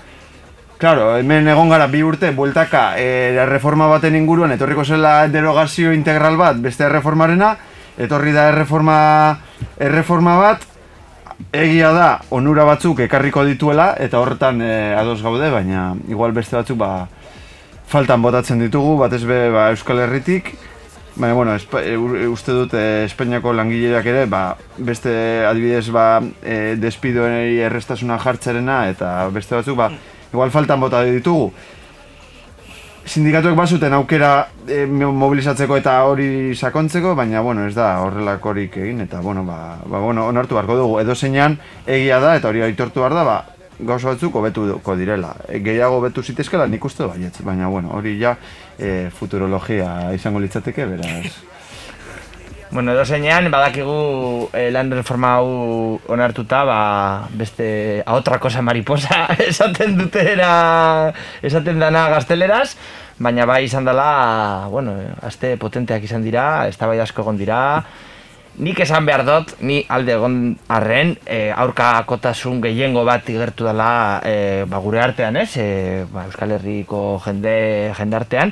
Claro, 0.77 1.13
hemen 1.15 1.47
egon 1.47 1.69
gara 1.71 1.85
bi 1.87 2.01
urte, 2.03 2.33
bueltaka, 2.35 2.97
e, 2.99 3.45
reforma 3.47 3.87
baten 3.87 4.15
inguruan, 4.17 4.51
etorriko 4.51 4.83
zela 4.83 5.21
derogazio 5.31 5.93
integral 5.95 6.35
bat, 6.35 6.57
beste 6.59 6.83
erreformarena, 6.83 7.53
etorri 7.95 8.33
da 8.35 8.49
erreforma, 8.49 8.97
erreforma 9.79 10.33
bat, 10.41 10.65
egia 11.55 11.93
da, 11.95 12.09
onura 12.35 12.65
batzuk 12.67 12.99
ekarriko 13.05 13.45
dituela, 13.47 13.93
eta 14.03 14.19
horretan 14.19 14.59
e, 14.59 14.73
ados 14.99 15.21
gaude, 15.23 15.47
baina 15.53 15.93
igual 16.11 16.35
beste 16.35 16.57
batzuk 16.59 16.81
ba, 16.81 17.07
faltan 17.87 18.19
botatzen 18.25 18.59
ditugu, 18.59 18.97
batez 18.99 19.23
be 19.23 19.45
ba, 19.53 19.69
Euskal 19.71 20.03
Herritik, 20.03 20.57
baina 21.15 21.37
bueno, 21.39 21.55
e, 21.55 21.95
uste 22.27 22.51
dut 22.51 22.75
e, 22.75 23.05
Espainiako 23.05 23.55
langileak 23.55 24.11
ere, 24.11 24.25
ba, 24.27 24.43
beste 24.75 25.15
adibidez 25.47 25.87
ba, 25.95 26.19
e, 26.43 26.75
despidoenei 26.83 27.61
errestasuna 27.63 28.19
jartzerena, 28.19 28.89
eta 28.91 29.13
beste 29.31 29.55
batzuk 29.55 29.79
ba, 29.79 29.89
igual 30.35 30.51
faltan 30.51 30.83
bota 30.83 31.01
ditugu. 31.07 31.49
Sindikatuek 33.05 33.53
bazuten 33.53 33.93
aukera 33.93 34.47
e, 34.65 34.83
mobilizatzeko 34.89 35.77
eta 35.77 35.99
hori 36.09 36.55
sakontzeko, 36.57 37.13
baina 37.15 37.41
bueno, 37.45 37.67
ez 37.69 37.75
da 37.75 37.99
horrelakorik 38.01 38.79
egin 38.81 39.03
eta 39.05 39.21
bueno, 39.21 39.43
ba, 39.45 39.77
ba 39.85 40.01
bueno, 40.01 40.25
onartu 40.25 40.57
beharko 40.57 40.79
dugu. 40.79 40.99
Edo 41.03 41.15
zeinan 41.15 41.59
egia 41.85 42.19
da 42.19 42.33
eta 42.39 42.49
hori 42.49 42.65
aitortu 42.65 43.05
behar 43.05 43.13
da, 43.13 43.23
ba, 43.27 43.37
gauza 43.79 44.09
batzuk 44.09 44.35
hobetuko 44.41 44.95
direla. 44.97 45.35
E, 45.47 45.61
gehiago 45.61 46.01
hobetu 46.01 46.23
zitezkela 46.25 46.65
nik 46.67 46.85
uste 46.85 47.05
baietz, 47.05 47.37
baina 47.45 47.69
bueno, 47.69 47.93
hori 47.93 48.17
ja 48.19 48.35
e, 48.79 49.11
futurologia 49.13 50.15
izango 50.17 50.41
litzateke, 50.41 50.89
beraz. 50.95 51.54
Bueno, 52.75 52.91
edo 52.91 53.05
zeinean, 53.05 53.45
badakigu 53.47 54.49
eh, 54.51 54.67
lan 54.67 54.89
reforma 54.91 55.29
hau 55.37 55.95
onartuta, 56.11 56.65
ba, 56.67 56.79
beste, 57.31 58.03
a 58.03 58.17
otra 58.19 58.35
cosa 58.43 58.59
mariposa 58.61 59.29
esaten 59.47 59.95
dutera, 59.95 61.13
esaten 61.39 61.79
dana 61.79 62.09
gazteleraz, 62.11 62.75
baina 63.15 63.47
bai 63.47 63.61
izan 63.69 63.87
dela, 63.87 64.67
bueno, 64.67 64.97
aste 65.23 65.53
potenteak 65.55 66.03
izan 66.03 66.27
dira, 66.27 66.67
eztabaida 66.67 67.07
asko 67.07 67.23
egon 67.23 67.39
dira, 67.39 67.61
nik 68.59 68.83
esan 68.83 69.07
behar 69.07 69.23
dut, 69.23 69.55
ni 69.63 69.85
alde 69.87 70.17
egon 70.19 70.39
arren, 70.67 71.15
e, 71.23 71.53
aurka 71.55 71.93
akotasun 72.01 72.59
gehiengo 72.59 73.07
bat 73.07 73.23
igertu 73.31 73.71
dela 73.71 74.19
e, 74.19 74.65
ba, 74.67 74.83
gure 74.83 74.99
artean, 74.99 75.39
ez? 75.39 75.53
E, 75.55 76.03
ba, 76.11 76.27
Euskal 76.27 76.57
Herriko 76.59 77.21
jende, 77.23 77.55
jende 77.95 78.19
artean, 78.19 78.51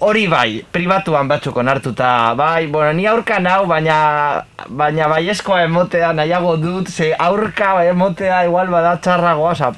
hori 0.00 0.26
bai, 0.32 0.64
pribatuan 0.72 1.28
batzuk 1.28 1.56
onartuta, 1.60 2.32
bai, 2.34 2.66
bueno, 2.72 2.92
ni 2.96 3.06
aurka 3.06 3.38
nau, 3.40 3.66
baina, 3.68 4.44
baina 4.68 5.08
baiezkoa 5.12 5.62
emotea 5.66 6.12
nahiago 6.16 6.56
dut, 6.56 6.88
ze 6.88 7.12
aurka 7.18 7.84
emotea 7.84 8.44
igual 8.48 8.72
bada 8.72 8.96
txarragoa, 8.96 9.50
oza, 9.52 9.72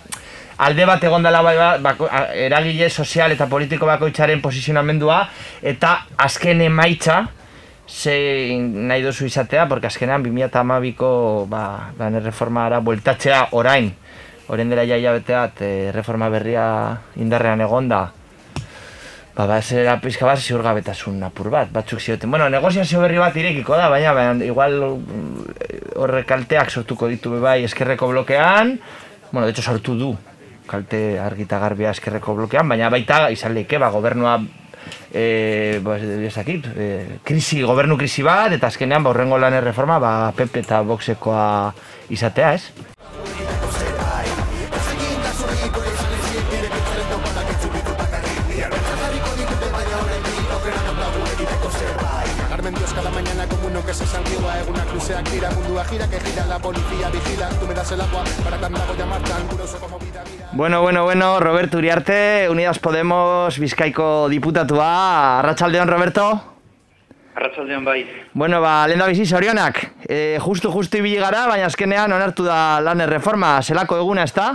alde 0.62 0.86
bat 0.86 1.02
egon 1.04 1.26
dela 1.26 1.42
bai, 1.42 1.56
ba- 1.58 1.78
bako, 1.82 2.08
eragile 2.38 2.88
sozial 2.90 3.34
eta 3.34 3.48
politiko 3.50 3.86
bakoitzaren 3.90 4.40
posizionamendua, 4.44 5.24
eta 5.62 5.96
azken 6.22 6.62
emaitza, 6.68 7.24
zein 7.90 8.70
nahi 8.88 9.02
duzu 9.02 9.26
izatea, 9.26 9.66
porque 9.68 9.90
azkenean 9.90 10.22
2012ko 10.22 11.12
ba, 11.50 11.90
lan 11.98 12.14
erreformara 12.22 12.78
bueltatzea 12.80 13.48
orain, 13.58 13.90
orain 14.48 14.70
dela 14.70 14.86
jaia 14.86 15.18
beteat, 15.18 15.60
eh, 15.66 15.90
reforma 15.92 16.30
berria 16.30 16.64
indarrean 17.18 17.60
egonda, 17.60 18.04
Ba, 19.32 19.46
ba, 19.48 19.62
zera 19.64 19.96
pizka 19.96 20.26
bat 20.28 20.40
ziurgabetasun 20.40 21.22
apur 21.24 21.48
bat, 21.52 21.70
batzuk 21.72 22.02
zioten. 22.04 22.30
Bueno, 22.30 22.50
negoziazio 22.52 23.00
berri 23.00 23.16
bat 23.16 23.36
irekiko 23.40 23.78
da, 23.80 23.88
baina, 23.88 24.12
baina 24.12 24.44
igual 24.44 24.76
mm, 24.98 25.94
horrek 26.02 26.28
kalteak 26.28 26.68
sortuko 26.68 27.08
ditu 27.08 27.38
bai 27.40 27.62
eskerreko 27.64 28.10
blokean, 28.12 28.76
bueno, 29.30 29.46
de 29.46 29.54
hecho 29.54 29.64
sortu 29.64 29.96
du 29.96 30.10
kalte 30.68 31.18
argita 31.18 31.58
garbia 31.58 31.94
eskerreko 31.96 32.36
blokean, 32.36 32.68
baina 32.68 32.92
baita 32.92 33.30
izan 33.32 33.56
leke, 33.56 33.80
ba, 33.80 33.88
gobernua 33.88 34.36
e, 35.08 35.80
ba, 35.80 35.96
ez 35.96 36.34
dakit, 36.36 36.68
e, 36.76 36.88
krisi, 37.24 37.62
gobernu 37.64 37.96
krisi 37.96 38.24
bat, 38.26 38.52
eta 38.52 38.68
azkenean, 38.68 39.00
ba, 39.00 39.14
horrengo 39.16 39.40
lan 39.40 39.56
erreforma, 39.56 39.96
ba, 40.02 40.14
PP 40.36 40.66
eta 40.66 40.84
Voxekoa 40.84 41.46
izatea, 42.12 42.52
ez? 42.60 43.71
Policía 56.62 57.10
vigila 57.10 57.48
Tú 57.58 57.66
me 57.66 57.74
das 57.74 57.92
el 57.92 58.00
agua 58.00 58.24
para 58.44 58.56
tan 58.58 58.72
dago 58.72 58.94
ya 58.96 59.06
marchan 59.06 59.46
Curioso 59.48 59.78
como 59.80 59.98
vida 59.98 60.22
mira 60.30 60.48
Bueno, 60.52 60.80
bueno, 60.82 61.04
bueno, 61.04 61.40
Roberto 61.40 61.78
Uriarte, 61.78 62.48
Unidas 62.50 62.78
Podemos, 62.78 63.58
Bizkaiko 63.58 64.28
diputatua, 64.28 65.40
Arratsaldeon 65.40 65.88
Roberto? 65.88 66.52
Arratsaldean 67.34 67.84
bai. 67.84 68.06
Bueno, 68.34 68.60
ba, 68.60 68.86
lehen 68.86 69.00
da 69.00 69.06
bizi 69.08 69.24
zorionak, 69.24 69.80
e, 70.04 70.36
justu, 70.38 70.70
justu 70.70 71.00
ibili 71.00 71.16
gara, 71.16 71.46
baina 71.48 71.70
azkenean 71.70 72.12
onartu 72.12 72.44
da 72.44 72.80
lan 72.84 73.00
erreforma, 73.00 73.54
zelako 73.62 73.96
eguna, 74.02 74.26
ez 74.28 74.34
da? 74.36 74.50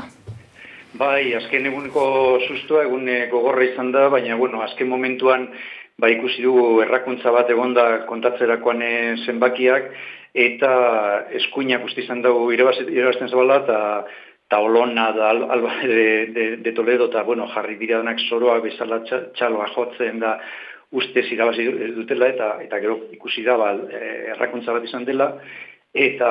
Bai, 0.97 1.33
azken 1.33 1.65
eguneko 1.65 2.03
sustua 2.45 2.83
egun 2.85 3.09
eh, 3.09 3.25
gogorra 3.31 3.65
izan 3.65 3.91
da, 3.91 4.07
baina 4.13 4.37
bueno, 4.37 4.61
azken 4.61 4.89
momentuan 4.89 5.49
ba 5.97 6.09
ikusi 6.13 6.45
dugu 6.45 6.83
errakuntza 6.83 7.33
bat 7.33 7.49
egonda 7.49 7.87
kontatzerakoan 8.05 8.81
eh, 8.85 9.15
zenbakiak 9.25 9.89
eta 10.37 10.71
eskuinak 11.39 11.85
uste 11.87 12.03
izan 12.03 12.21
dugu 12.21 12.51
irabaz- 12.53 12.85
irabazten 12.85 13.29
zabala 13.31 13.61
eta 13.63 13.79
eta 14.47 14.59
olona 14.63 15.09
da 15.11 15.29
al, 15.33 15.41
alba 15.51 15.73
de, 15.83 16.27
de, 16.35 16.45
de 16.63 16.71
Toledo 16.71 17.09
eta 17.09 17.23
bueno, 17.27 17.47
jarri 17.51 17.75
diranak 17.75 18.21
soroa 18.29 18.59
bezala 18.63 19.01
txa- 19.03 19.25
txaloa 19.35 19.67
jotzen 19.73 20.21
da 20.23 20.37
ustez 20.91 21.25
irabazi 21.33 21.65
dutela 21.97 22.29
eta 22.31 22.51
eta 22.63 22.79
gero 22.79 22.99
ikusi 23.11 23.43
da 23.43 23.57
ba, 23.59 23.73
errakuntza 24.35 24.71
bat 24.77 24.85
izan 24.87 25.03
dela 25.09 25.33
eta 25.93 26.29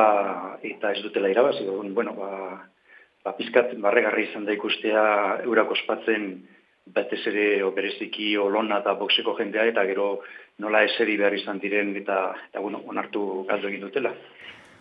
eta 0.62 0.92
ez 0.94 1.02
dutela 1.02 1.28
irabazi. 1.28 1.66
Bueno, 1.66 2.14
ba, 2.16 2.30
ba, 3.24 3.34
pizkat 3.36 3.74
barregarri 3.82 4.30
izan 4.30 4.46
da 4.46 4.54
ikustea 4.54 5.02
eurak 5.44 5.70
ospatzen 5.76 6.30
batez 6.86 7.26
ere 7.26 7.62
bereziki 7.74 8.36
olona 8.38 8.78
eta 8.78 8.94
boxeko 8.94 9.34
jendea 9.38 9.66
eta 9.66 9.84
gero 9.84 10.20
nola 10.58 10.84
eseri 10.86 11.16
behar 11.16 11.34
izan 11.34 11.58
diren 11.58 11.94
eta, 11.96 12.32
eta 12.50 12.60
bueno, 12.60 12.80
onartu 12.86 13.44
galdu 13.48 13.68
egin 13.68 13.80
dutela. 13.88 14.12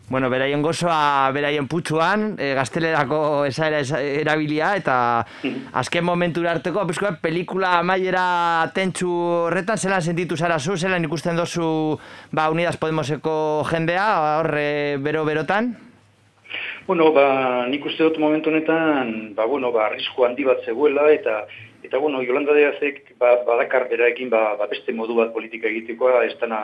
Bueno, 0.07 0.29
beraien 0.29 0.61
gozoa, 0.61 1.31
beraien 1.33 1.65
putxuan, 1.67 2.35
e, 2.37 2.51
gaztelerako 2.53 3.45
esaera 3.47 3.79
esa- 3.81 4.03
erabilia, 4.05 4.75
eta 4.77 5.25
azken 5.73 6.05
momentura 6.05 6.51
arteko, 6.51 6.85
pizko 6.85 7.07
bat, 7.07 7.17
pelikula 7.23 7.79
amaiera 7.79 8.69
tentsu 8.75 9.09
horretan, 9.09 9.77
zelan 9.81 10.01
sentitu 10.05 10.37
zara 10.37 10.59
zu, 10.59 10.77
zelan 10.77 11.03
ikusten 11.09 11.35
dozu, 11.35 11.97
ba, 12.31 12.51
Unidas 12.51 12.77
Podemoseko 12.77 13.65
jendea, 13.71 14.05
horre 14.43 14.97
bero-berotan? 15.01 15.73
Bueno, 16.87 17.07
ba, 17.11 17.65
nik 17.65 17.85
uste 17.89 18.05
dut 18.05 18.19
momentu 18.21 18.51
honetan, 18.51 19.31
ba, 19.33 19.47
bueno, 19.49 19.71
ba, 19.73 19.87
arrisku 19.87 20.21
handi 20.21 20.43
bat 20.45 20.59
zegoela, 20.69 21.07
eta, 21.09 21.39
eta 21.81 21.97
bueno, 21.97 22.19
Yolanda 22.21 22.53
Deazek, 22.53 23.15
ba, 23.17 23.31
badakar 23.47 23.87
beraekin, 23.89 24.29
ba, 24.29 24.51
ba, 24.59 24.67
beste 24.69 24.93
modu 24.93 25.15
bat 25.17 25.33
politika 25.33 25.65
egitekoa, 25.71 26.19
ez 26.27 26.35
dana, 26.37 26.59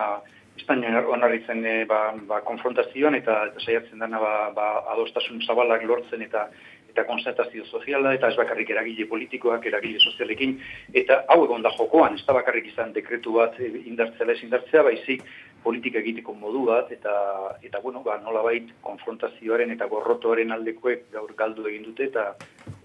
ez 0.60 0.68
dana 0.68 1.02
onarritzen 1.16 1.66
e, 1.66 1.74
ba, 1.90 2.04
ba, 2.30 2.44
konfrontazioan, 2.46 3.18
eta, 3.18 3.40
eta 3.50 3.66
saiatzen 3.66 4.06
dana, 4.06 4.22
ba, 4.22 4.36
ba, 4.54 4.68
adostasun 4.94 5.42
zabalak 5.48 5.90
lortzen, 5.90 6.22
eta 6.30 6.46
eta 6.92 7.06
konstatazio 7.08 7.64
soziala, 7.72 8.12
eta 8.18 8.28
ez 8.28 8.36
bakarrik 8.36 8.70
eragile 8.74 9.06
politikoak, 9.08 9.64
eragile 9.70 10.00
sozialekin, 10.04 10.58
eta 11.02 11.22
hau 11.32 11.46
egon 11.46 11.64
da 11.64 11.72
jokoan, 11.78 12.18
ez 12.20 12.26
da 12.28 12.36
bakarrik 12.36 12.68
izan 12.68 12.92
dekretu 12.94 13.38
bat 13.40 13.56
e, 13.64 13.72
indartzea, 13.88 14.28
ez 14.28 14.44
indartzea, 14.44 14.84
baizik 14.86 15.24
politika 15.64 16.00
egiteko 16.02 16.34
modu 16.34 16.66
bat, 16.66 16.92
eta, 16.92 17.14
eta 17.62 17.80
bueno, 17.84 18.02
ba, 18.06 18.18
nolabait 18.24 18.70
konfrontazioaren 18.82 19.72
eta 19.76 19.88
gorrotoaren 19.92 20.52
aldekoek 20.56 21.10
gaur 21.14 21.34
galdu 21.38 21.68
egin 21.70 21.86
dute, 21.90 22.10
eta 22.10 22.34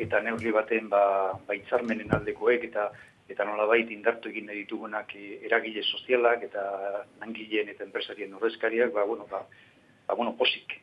eta 0.02 0.20
neurri 0.20 0.52
baten 0.52 0.90
ba, 0.92 1.02
ba 1.46 1.56
hitzarmenen 1.56 2.12
aldekoek, 2.18 2.66
eta 2.70 2.90
eta 3.26 3.44
nolabait 3.44 3.88
indartu 3.90 4.30
egin 4.30 4.52
ditugunak 4.52 5.14
e, 5.18 5.40
eragile 5.48 5.82
sozialak, 5.82 6.44
eta 6.46 6.62
langileen 7.20 7.72
eta 7.72 7.86
enpresarien 7.86 8.34
ordezkariak, 8.38 8.92
ba, 8.94 9.06
bueno, 9.08 9.26
ba, 9.30 9.42
ba, 10.06 10.14
bueno, 10.14 10.36
posik. 10.36 10.76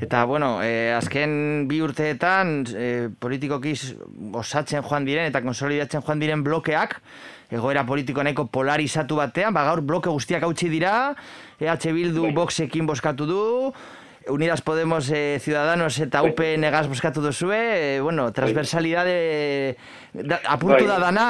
Eta, 0.00 0.24
bueno, 0.24 0.62
eh, 0.64 0.94
azken 0.96 1.68
bi 1.68 1.82
urteetan 1.84 2.62
eh, 2.72 3.10
politikoki 3.20 3.74
osatzen 4.40 4.80
joan 4.80 5.04
diren 5.04 5.28
eta 5.28 5.42
konsolidatzen 5.44 6.00
joan 6.06 6.22
diren 6.22 6.44
blokeak, 6.46 6.96
egoera 7.50 7.84
politiko 7.86 8.22
nahiko 8.24 8.46
polarizatu 8.46 9.18
batean, 9.20 9.54
ba 9.54 9.64
gaur 9.68 9.82
bloke 9.82 10.10
guztiak 10.10 10.44
hautsi 10.46 10.70
dira, 10.72 11.14
EH 11.60 11.92
Bildu 11.92 12.30
Voxekin 12.34 12.86
boskatu 12.86 13.26
du, 13.26 13.40
Unidas 14.28 14.60
Podemos 14.60 15.10
eh, 15.10 15.38
Ciudadanos 15.40 15.98
eta 15.98 16.22
UPN 16.22 16.64
egaz 16.68 16.86
boskatu 16.88 17.22
duzue, 17.24 17.56
eh, 17.96 18.00
bueno, 18.00 18.30
transversalidade 18.36 19.76
da, 20.12 20.40
apuntu 20.44 20.84
Bai. 20.84 20.90
da 20.92 20.98
dana, 21.00 21.26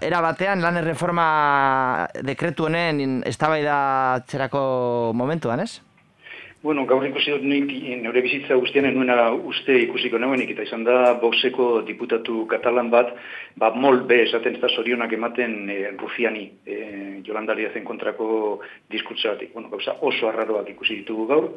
era 0.00 0.22
batean 0.24 0.62
lan 0.62 0.78
erreforma 0.80 2.08
dekretu 2.22 2.68
honen 2.70 3.20
eztabaida 3.26 4.22
txerako 4.26 5.12
momentuan, 5.18 5.66
ez? 5.66 5.82
Bueno, 6.60 6.82
gaur 6.90 7.04
ikusi 7.06 7.30
dut 7.30 7.44
nik 7.46 7.68
neure 8.02 8.18
bizitza 8.18 8.56
guztian 8.58 8.88
nuena 8.90 9.28
uste 9.30 9.76
ikusiko 9.84 10.18
neuenik, 10.18 10.48
eta 10.56 10.64
izan 10.66 10.82
da 10.82 11.12
Voxeko 11.20 11.84
diputatu 11.86 12.40
katalan 12.50 12.90
bat, 12.90 13.12
ba 13.62 13.68
mol 13.70 14.00
be 14.10 14.18
esaten 14.24 14.56
ez 14.58 14.62
da 14.64 14.70
sorionak 14.72 15.14
ematen 15.14 15.54
e, 15.70 15.76
Rufiani, 16.00 16.42
e, 16.66 16.80
Jolanda 17.22 17.54
Díazen 17.54 17.86
kontrako 17.86 18.58
diskurtsatik. 18.90 19.54
Bueno, 19.54 19.70
gauza 19.70 19.94
oso 20.02 20.32
arraroak 20.32 20.74
ikusi 20.74 20.98
ditugu 21.04 21.30
gaur, 21.30 21.48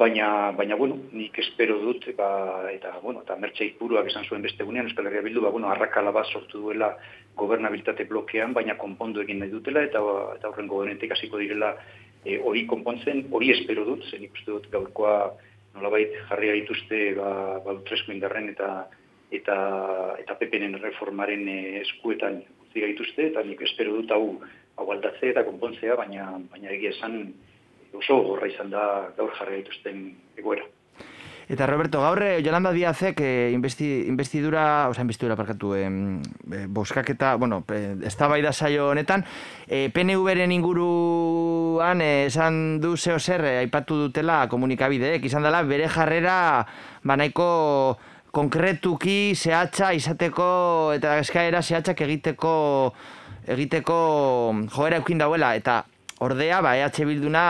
baina, 0.00 0.32
baina 0.56 0.80
bueno, 0.80 0.96
nik 1.12 1.36
espero 1.44 1.76
dut, 1.84 2.08
ba, 2.16 2.32
eta, 2.72 2.96
bueno, 3.04 3.20
eta 3.28 3.36
mertxe 3.36 3.74
buruak 3.76 4.08
esan 4.08 4.24
zuen 4.24 4.48
beste 4.48 4.64
gunean, 4.64 4.88
Euskal 4.88 5.12
Herria 5.12 5.26
Bildu, 5.28 5.44
ba, 5.44 5.52
bueno, 5.52 5.68
arrakala 5.68 6.16
bat 6.16 6.32
sortu 6.32 6.64
duela 6.64 6.94
gobernabilitate 7.36 8.08
blokean, 8.08 8.56
baina 8.56 8.80
konpondu 8.80 9.20
egin 9.20 9.44
nahi 9.44 9.52
dutela, 9.52 9.84
eta, 9.84 10.00
eta 10.38 10.48
horren 10.48 10.72
gobernetik 10.72 11.12
hasiko 11.12 11.36
direla 11.44 11.76
e, 12.24 12.38
hori 12.38 12.66
konpontzen, 12.70 13.26
hori 13.30 13.50
espero 13.54 13.84
dut, 13.88 14.04
zen 14.10 14.24
ikuste 14.26 14.50
dut 14.52 14.70
gaurkoa 14.72 15.14
nolabait 15.74 16.14
jarri 16.28 16.52
dituzte 16.60 17.14
ba, 17.18 17.60
ba 17.64 17.76
indarren 18.12 18.48
eta 18.48 18.70
eta 19.30 19.56
eta 20.18 20.34
PPren 20.34 20.74
reformaren 20.82 21.46
eh, 21.48 21.80
eskuetan 21.84 22.42
utzi 22.66 22.82
gaituzte 22.82 23.28
eta 23.30 23.44
nik 23.46 23.62
espero 23.62 23.94
dut 23.94 24.10
hau 24.10 24.40
hau 24.76 24.90
aldatzea 24.90 25.30
eta 25.30 25.44
konpontzea, 25.46 25.96
baina 25.96 26.40
baina 26.50 26.70
egia 26.70 26.90
esan 26.90 27.32
oso 27.94 28.20
gorra 28.26 28.48
izan 28.48 28.70
da 28.70 29.12
gaur 29.16 29.32
jarri 29.38 29.60
gaituzten 29.60 30.02
egoera. 30.38 30.66
Eta 31.50 31.66
Roberto, 31.66 31.98
gaur 31.98 32.22
eh, 32.22 32.42
Yolanda 32.46 32.70
Díazek 32.70 33.20
eh, 33.26 33.50
investi, 33.50 34.04
investidura, 34.06 34.86
oza, 34.88 35.02
investidura 35.02 35.34
parkatu, 35.34 35.72
eh, 35.74 35.88
eh, 36.52 36.66
boskaketa, 36.70 37.34
bueno, 37.42 37.64
eh, 37.74 37.96
eztabaida 38.06 38.52
saio 38.52 38.86
honetan, 38.92 39.24
eh, 39.66 39.90
PNV-ren 39.90 40.54
inguruan 40.54 42.04
esan 42.06 42.78
du 42.78 42.94
zeo 42.96 43.18
zer 43.18 43.42
aipatu 43.64 43.98
dutela 43.98 44.44
komunikabideek, 44.46 45.26
izan 45.26 45.42
dela 45.42 45.64
bere 45.66 45.90
jarrera 45.90 46.38
ba 47.02 47.18
nahiko 47.18 47.98
konkretuki 48.30 49.34
zehatza 49.34 49.90
izateko 49.92 50.92
eta 50.94 51.18
eskaera 51.18 51.64
zehatzak 51.66 52.06
egiteko 52.06 52.54
egiteko 53.50 53.98
joera 54.70 55.02
eukin 55.02 55.18
dauela. 55.18 55.56
Eta 55.58 55.82
Ordea, 56.20 56.60
ba, 56.60 56.74
EH 56.76 57.06
Bilduna 57.08 57.44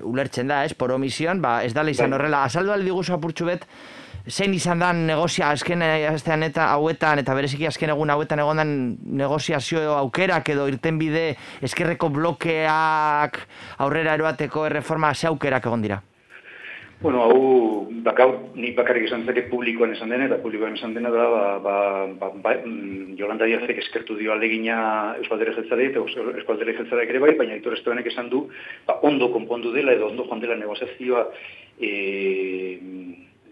ulertzen 0.00 0.48
da, 0.48 0.62
ez, 0.64 0.72
por 0.72 0.92
omision, 0.94 1.42
ba, 1.44 1.58
ez 1.64 1.74
dala 1.76 1.92
izan 1.92 2.08
Bai. 2.08 2.18
horrela. 2.18 2.44
Azaldu 2.48 2.72
aldi 2.72 2.94
guzu 2.94 3.12
apurtxu 3.18 3.44
bet, 3.50 3.66
zein 4.24 4.54
izan 4.56 4.80
dan 4.80 5.02
negozia 5.06 5.50
azken 5.52 5.84
eh, 5.84 6.06
astean 6.08 6.46
eta 6.46 6.70
hauetan, 6.72 7.20
eta 7.20 7.34
bereziki 7.36 7.68
azken 7.68 7.92
egun 7.92 8.14
hauetan 8.14 8.40
egon 8.40 8.62
dan 8.62 8.72
negoziazio 9.20 9.92
aukerak 9.98 10.48
edo 10.56 10.64
irtenbide 10.72 11.26
eskerreko 11.68 12.08
blokeak 12.08 13.38
aurrera 13.84 14.16
eroateko 14.16 14.64
erreforma 14.70 15.12
ze 15.14 15.28
aukerak 15.28 15.68
egon 15.68 15.84
dira? 15.84 16.00
Bueno, 17.04 17.20
hau, 17.20 17.84
bakau, 18.00 18.30
nik 18.56 18.78
bakarrik 18.78 19.04
esan 19.04 19.26
zake 19.28 19.42
publikoan 19.50 19.90
esan 19.92 20.08
dena, 20.08 20.24
eta 20.24 20.38
publikoan 20.40 20.72
esan 20.72 20.94
dena 20.96 21.10
da, 21.12 21.26
ba, 21.28 21.42
ba, 21.60 21.74
ba, 22.16 22.30
ba, 22.46 22.54
mm, 22.64 23.18
Jolanda 23.18 23.44
Diazek 23.44 23.82
eskertu 23.82 24.16
dio 24.16 24.32
alegina 24.32 24.78
Euskaldere 25.18 25.52
Jeltzare 25.52 25.90
eta 25.90 26.00
Euskaldere 26.00 26.72
Jeltzareak 26.78 27.12
ere 27.12 27.20
bai, 27.20 27.34
baina 27.36 27.58
Aitor 27.58 27.76
Estebanek 27.76 28.08
esan 28.08 28.32
du, 28.32 28.46
ba, 28.88 28.96
ondo 29.04 29.28
konpondu 29.36 29.74
dela 29.76 29.92
edo 29.92 30.08
ondo 30.08 30.24
joan 30.30 30.40
dela 30.40 30.56
negoziazioa 30.56 31.26
e, 31.76 31.92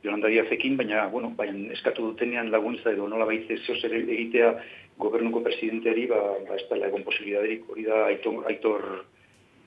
Jolanda 0.01 0.33
Diazekin, 0.33 0.81
baina, 0.81 1.05
bueno, 1.12 1.35
baina 1.37 1.77
eskatu 1.77 2.09
dutenean 2.09 2.49
laguntza 2.57 2.97
edo 2.97 3.05
nola 3.05 3.29
baitze 3.29 3.61
zeo 3.67 3.77
zer 3.77 4.01
egitea 4.01 4.55
gobernuko 4.97 5.45
presidenteari, 5.45 6.09
ba, 6.09 6.25
ba 6.49 6.57
ez 6.57 6.71
dela 6.73 6.88
egon 6.88 7.05
posibilidaderik, 7.05 7.69
hori 7.69 7.85
da 7.85 8.07
Aitor, 8.09 8.47
Aitor 8.49 8.88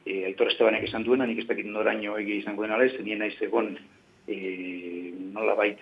e, 0.05 0.25
Aitor 0.29 0.51
Estebanek 0.51 0.85
esan 0.87 1.03
duena, 1.03 1.25
nik 1.25 1.41
ez 1.41 1.47
dakit 1.49 1.67
noraino 1.67 2.17
egia 2.21 2.43
izango 2.43 2.63
den 2.63 2.75
ala, 2.75 2.85
ez 2.85 2.99
nien 3.01 3.19
naiz 3.19 3.35
egon 3.41 3.73
e, 4.27 4.37
nola 5.33 5.55
bait 5.57 5.81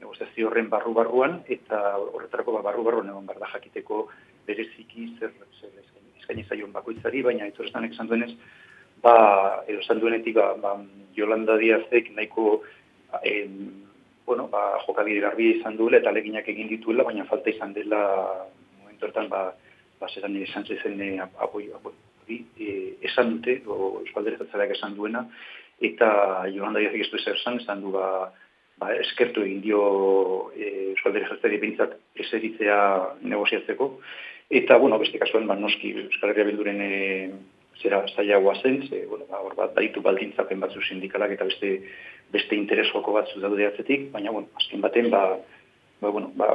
negoziazio 0.00 0.48
horren 0.48 0.70
barru-barruan, 0.72 1.42
eta 1.52 1.98
horretarako 2.00 2.56
ba, 2.56 2.64
barru-barruan 2.70 3.12
egon 3.12 3.28
behar 3.28 3.42
da 3.44 3.52
jakiteko 3.52 4.06
bereziki 4.48 5.10
zer, 5.18 5.34
zer 5.60 5.76
eskaini- 6.16 6.46
zaion 6.48 6.72
bakoitzari, 6.72 7.22
baina 7.22 7.44
Aitor 7.44 7.68
Estebanek 7.68 7.92
esan 7.92 8.08
duenez, 8.08 8.32
ba, 9.04 9.14
edo 9.68 9.84
esan 9.84 10.00
duenetik, 10.00 10.40
ba, 10.40 10.54
ba, 10.56 10.74
Yolanda 11.16 11.56
Diazek 11.60 12.12
nahiko 12.16 12.62
em, 13.22 13.84
bueno, 14.26 14.46
ba, 14.48 14.78
jokabide 14.86 15.20
garbi 15.20 15.56
izan 15.58 15.76
duela 15.76 15.98
eta 15.98 16.08
aleginak 16.10 16.48
egin 16.48 16.68
dituela, 16.70 17.04
baina 17.04 17.26
falta 17.28 17.50
izan 17.50 17.74
dela 17.74 18.00
momentu 18.78 19.08
hortan 19.08 19.28
ba, 19.28 19.50
ba 20.00 20.08
zeran 20.08 20.36
izan 20.38 20.64
zen 20.64 21.00
e, 21.02 21.16
apoi, 21.20 21.66
apoi, 21.74 21.92
hori, 22.22 22.38
e, 22.58 22.70
esan 23.08 23.36
dute, 23.36 23.60
o 23.66 24.02
Jeltzaleak 24.10 24.76
esan 24.76 24.96
duena, 24.96 25.26
eta 25.80 26.10
Jolanda 26.52 26.82
Diazek 26.82 27.06
ez 27.06 27.10
du 27.10 27.20
ezer 27.20 27.38
esan, 27.38 27.60
esan 27.60 27.80
du 27.84 27.92
ba, 27.94 28.32
ba, 28.80 28.92
eskertu 29.00 29.44
egin 29.46 29.62
dio 29.64 29.84
e, 30.56 30.90
Euskaldere 30.94 31.28
Jeltzari 31.30 31.60
bintzat 31.62 31.96
eseritzea 32.26 32.80
negoziatzeko, 33.22 33.92
eta, 34.50 34.78
bueno, 34.82 34.98
beste 35.00 35.20
kasuan, 35.22 35.48
ba, 35.48 35.56
noski 35.56 35.94
Euskal 36.06 36.32
Herria 36.32 36.48
Bilduren 36.50 36.84
e, 36.84 36.92
zera 37.80 38.02
zailagoa 38.12 38.58
zen, 38.60 38.82
ze, 38.88 39.06
bueno, 39.08 39.26
ba, 39.30 39.40
hor 39.44 39.56
bat, 39.56 39.74
daitu 39.76 40.02
baldintzapen 40.04 40.60
batzu 40.60 40.82
sindikalak 40.84 41.36
eta 41.36 41.48
beste 41.48 41.76
beste 42.30 42.54
interes 42.54 42.86
joko 42.92 43.12
batzu 43.16 43.40
daude 43.42 43.66
atzetik, 43.66 44.10
baina, 44.12 44.30
bueno, 44.30 44.48
azken 44.60 44.82
baten, 44.84 45.10
ba, 45.10 45.24
ba, 46.00 46.10
bueno, 46.10 46.30
ba, 46.38 46.50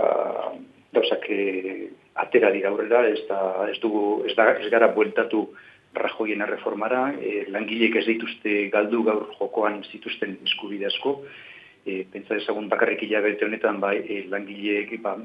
gauzak 0.95 1.25
e, 1.29 1.89
atera 2.15 2.51
dira 2.51 2.69
aurrera, 2.71 3.03
ez, 3.11 3.21
da, 3.29 3.39
ez, 3.69 3.77
dugu, 3.83 4.23
ez, 4.27 4.35
da, 4.37 4.53
ez 4.59 4.69
gara 4.71 4.87
bueltatu 4.95 5.45
rajoien 5.95 6.43
erreformara, 6.43 7.09
e, 7.19 7.45
langileek 7.51 7.99
ez 7.99 8.05
dituzte 8.07 8.55
galdu 8.73 9.03
gaur 9.07 9.27
jokoan 9.39 9.81
zituzten 9.91 10.37
eskubide 10.47 10.87
asko, 10.89 11.17
e, 11.85 12.03
pentsa 12.11 12.37
dezagun 12.37 12.69
bakarrik 12.71 13.03
hilabete 13.03 13.47
honetan, 13.47 13.79
bai, 13.83 13.97
e, 14.03 14.23
langileek, 14.31 14.95
ba, 15.03 15.15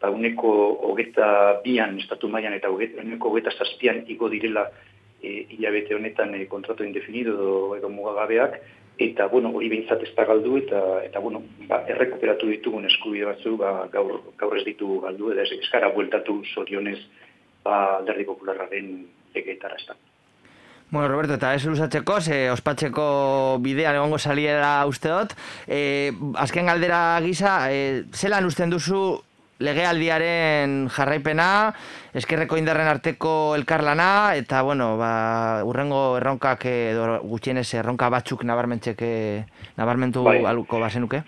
ba, 0.00 0.12
uneko 0.12 0.52
hogeta 0.90 1.60
bian 1.64 1.98
estatu 2.00 2.28
mailan 2.32 2.56
eta 2.56 2.70
uneko 2.72 3.32
hogeta 3.32 3.52
zazpian 3.56 4.04
igo 4.12 4.28
direla 4.32 4.68
e, 5.22 5.46
hilabete 5.56 5.96
honetan 5.96 6.34
e, 6.36 6.46
kontratu 6.52 6.84
indefinido 6.84 7.36
edo, 7.36 7.56
edo 7.80 7.92
mugagabeak, 7.92 8.60
eta, 9.00 9.26
bueno, 9.32 9.50
hori 9.56 9.70
behintzat 9.72 10.02
ez 10.04 10.10
da 10.16 10.26
galdu, 10.28 10.58
eta, 10.60 10.80
eta 11.06 11.22
bueno, 11.24 11.40
ba, 11.70 11.80
errekuperatu 11.88 12.50
ditugun 12.50 12.84
eskubide 12.88 13.30
batzu, 13.30 13.56
ba, 13.60 13.72
gaur, 13.92 14.18
gaur 14.40 14.58
ez 14.58 14.64
ditu 14.66 15.00
galdu, 15.04 15.32
eta 15.32 15.46
ez, 15.48 15.64
gara 15.72 15.88
bueltatu 15.94 16.42
zorionez, 16.52 16.98
ba, 17.64 17.98
alderdi 18.00 18.28
popularraren 18.28 18.92
legeetara 19.34 19.80
ez 19.80 19.86
da. 19.88 19.96
Bueno, 20.90 21.06
Roberto, 21.06 21.36
eta 21.38 21.54
ez 21.54 21.64
luzatzeko, 21.64 22.18
ze 22.20 22.50
ospatzeko 22.50 23.04
bidean 23.62 23.94
egongo 23.94 24.18
saliera 24.18 24.84
usteot, 24.90 25.36
e, 25.68 26.10
azken 26.34 26.66
galdera 26.66 27.20
gisa, 27.22 27.56
e, 27.70 28.02
zelan 28.10 28.48
usten 28.48 28.74
duzu 28.74 29.20
legealdiaren 29.60 30.88
jarraipena, 30.92 31.48
eskerreko 32.16 32.58
indarren 32.60 32.88
arteko 32.90 33.54
elkarlana, 33.58 34.36
eta, 34.40 34.62
bueno, 34.66 34.94
ba, 35.00 35.64
urrengo 35.68 36.16
erronkak 36.18 36.64
edo 36.70 37.18
gutxienez 37.22 37.68
erronka 37.74 38.08
batzuk 38.12 38.44
nabarmentzeke, 38.48 39.10
nabarmentu 39.76 40.24
Bai. 40.26 40.40
aluko 40.48 40.80
bazenuke? 40.80 41.22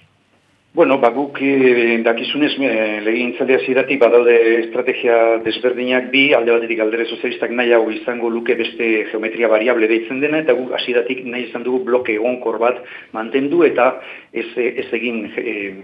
Bueno, 0.75 0.97
ba, 0.99 1.11
guk 1.13 1.37
eh, 1.45 2.01
dakizunez 2.01 2.55
eh, 2.57 3.01
legintzaldia 3.05 3.59
ziratik 3.61 3.99
badaude 4.01 4.37
estrategia 4.63 5.17
desberdinak 5.45 6.07
bi, 6.09 6.23
alde 6.33 6.55
batetik 6.55 6.81
aldere 6.81 7.05
sozialistak 7.11 7.53
nahiago 7.53 7.91
izango 7.93 8.31
luke 8.33 8.57
beste 8.57 8.89
geometria 9.11 9.51
variable 9.53 9.91
deitzen 9.91 10.23
dena, 10.25 10.41
eta 10.41 10.57
guk 10.57 10.73
hasieratik 10.79 11.27
nahi 11.27 11.51
izan 11.51 11.67
dugu 11.67 11.83
bloke 11.91 12.17
egonkor 12.17 12.57
bat 12.63 12.81
mantendu, 13.13 13.67
eta 13.69 13.99
ez, 14.33 14.49
ez 14.57 14.89
egin 14.97 15.27
eh, 15.37 15.75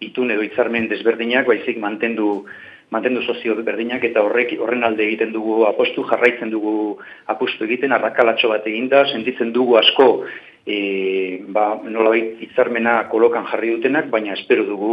itun 0.00 0.30
edo 0.30 0.42
hitzarmen 0.46 0.88
desberdinak, 0.88 1.46
baizik 1.46 1.78
mantendu 1.78 2.44
mantendu 2.90 3.20
sozio 3.22 3.54
berdinak 3.60 4.04
eta 4.04 4.22
horrek 4.24 4.54
horren 4.58 4.84
alde 4.84 5.04
egiten 5.04 5.32
dugu 5.32 5.64
apostu, 5.68 6.06
jarraitzen 6.08 6.50
dugu 6.50 6.98
apostu 7.28 7.66
egiten, 7.66 7.92
arrakalatxo 7.92 8.48
bat 8.48 8.66
eginda, 8.66 9.04
sentitzen 9.12 9.52
dugu 9.52 9.76
asko 9.76 10.08
e, 10.68 11.44
ba, 11.48 11.80
nolabait 11.84 12.40
hitzarmena 12.44 12.94
kolokan 13.12 13.46
jarri 13.50 13.74
dutenak, 13.76 14.08
baina 14.12 14.34
espero 14.36 14.64
dugu 14.68 14.92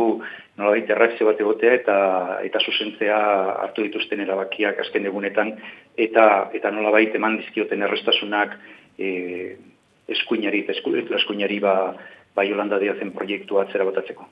nolabait 0.57 0.89
erreakzio 0.91 1.27
bat 1.27 1.41
egotea 1.43 1.73
eta 1.79 1.97
eta 2.47 2.63
zuzentzea 2.63 3.19
hartu 3.65 3.83
dituzten 3.87 4.23
erabakiak 4.23 4.79
azken 4.85 5.07
egunetan 5.11 5.53
eta 6.07 6.27
eta 6.55 6.71
nolabait 6.71 7.15
eman 7.19 7.39
dizkioten 7.41 7.83
errestasunak 7.87 8.55
e, 8.99 9.55
eskuinari 10.15 10.63
eta 10.63 10.75
esku, 10.77 10.95
eskuinari 11.19 11.59
ba, 11.59 11.75
ba 12.35 12.47
Yolanda 12.47 12.79
Diazen 12.79 13.11
proiektua 13.15 13.65
atzera 13.65 13.87
botatzeko. 13.87 14.27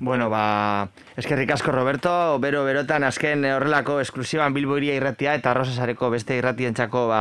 Bueno, 0.00 0.28
ba, 0.28 0.88
eskerrik 1.16 1.52
asko 1.54 1.70
Roberto, 1.70 2.10
bero 2.42 2.64
berotan 2.66 3.04
azken 3.06 3.44
horrelako 3.46 4.00
esklusiban 4.02 4.52
Bilbo 4.52 4.74
iria 4.80 4.96
irratia 4.98 5.36
eta 5.38 5.52
Rosasareko 5.54 6.10
beste 6.10 6.34
irratientzako 6.40 7.06
ba, 7.12 7.20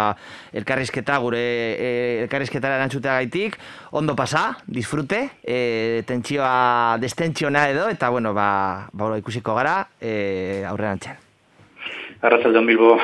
elkarrizketa 0.58 1.20
gure 1.22 1.44
e, 1.78 1.92
elkarrizketara 2.24 2.80
erantzutea 2.82 3.20
gaitik. 3.22 3.60
Ondo 3.92 4.16
pasa, 4.18 4.58
disfrute, 4.66 5.22
e, 5.46 6.02
tentsioa 6.10 6.98
destentziona 7.00 7.68
edo, 7.70 7.86
eta 7.94 8.10
bueno, 8.10 8.34
ba, 8.34 8.90
ba 8.92 9.14
ikusiko 9.22 9.54
gara 9.54 9.84
e, 10.02 10.66
aurrean 10.66 10.98
txen. 10.98 11.22
Arratzaldeon 12.26 12.66
Bilbo. 12.66 12.98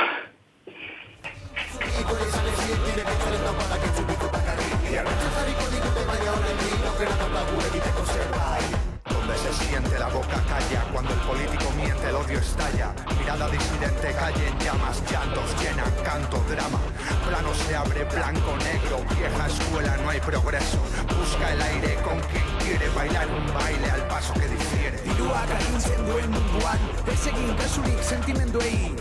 Disidente 13.80 14.11
calle 14.11 14.45
en 14.45 14.59
llamas, 14.59 15.01
llantos 15.09 15.55
llenan 15.61 15.91
canto, 16.03 16.43
drama. 16.49 16.80
Plano 17.25 17.53
se 17.53 17.75
abre 17.77 18.03
blanco, 18.03 18.57
negro, 18.57 18.97
vieja 19.15 19.47
escuela, 19.47 19.95
no 20.03 20.09
hay 20.09 20.19
progreso. 20.19 20.80
Busca 21.17 21.53
el 21.53 21.61
aire 21.61 21.95
con 22.03 22.19
quien 22.19 22.43
quiere 22.59 22.89
bailar 22.89 23.27
un 23.27 23.53
baile 23.53 23.89
al 23.89 24.01
paso 24.07 24.34
que 24.34 24.47
difiere. 24.47 25.01
Dirua 25.03 25.45
gaintzen 25.45 26.05
duen 26.05 26.30
munduan 26.30 26.80
egin 27.07 27.55
kasurik 27.55 28.03
sentimenduei 28.03 28.95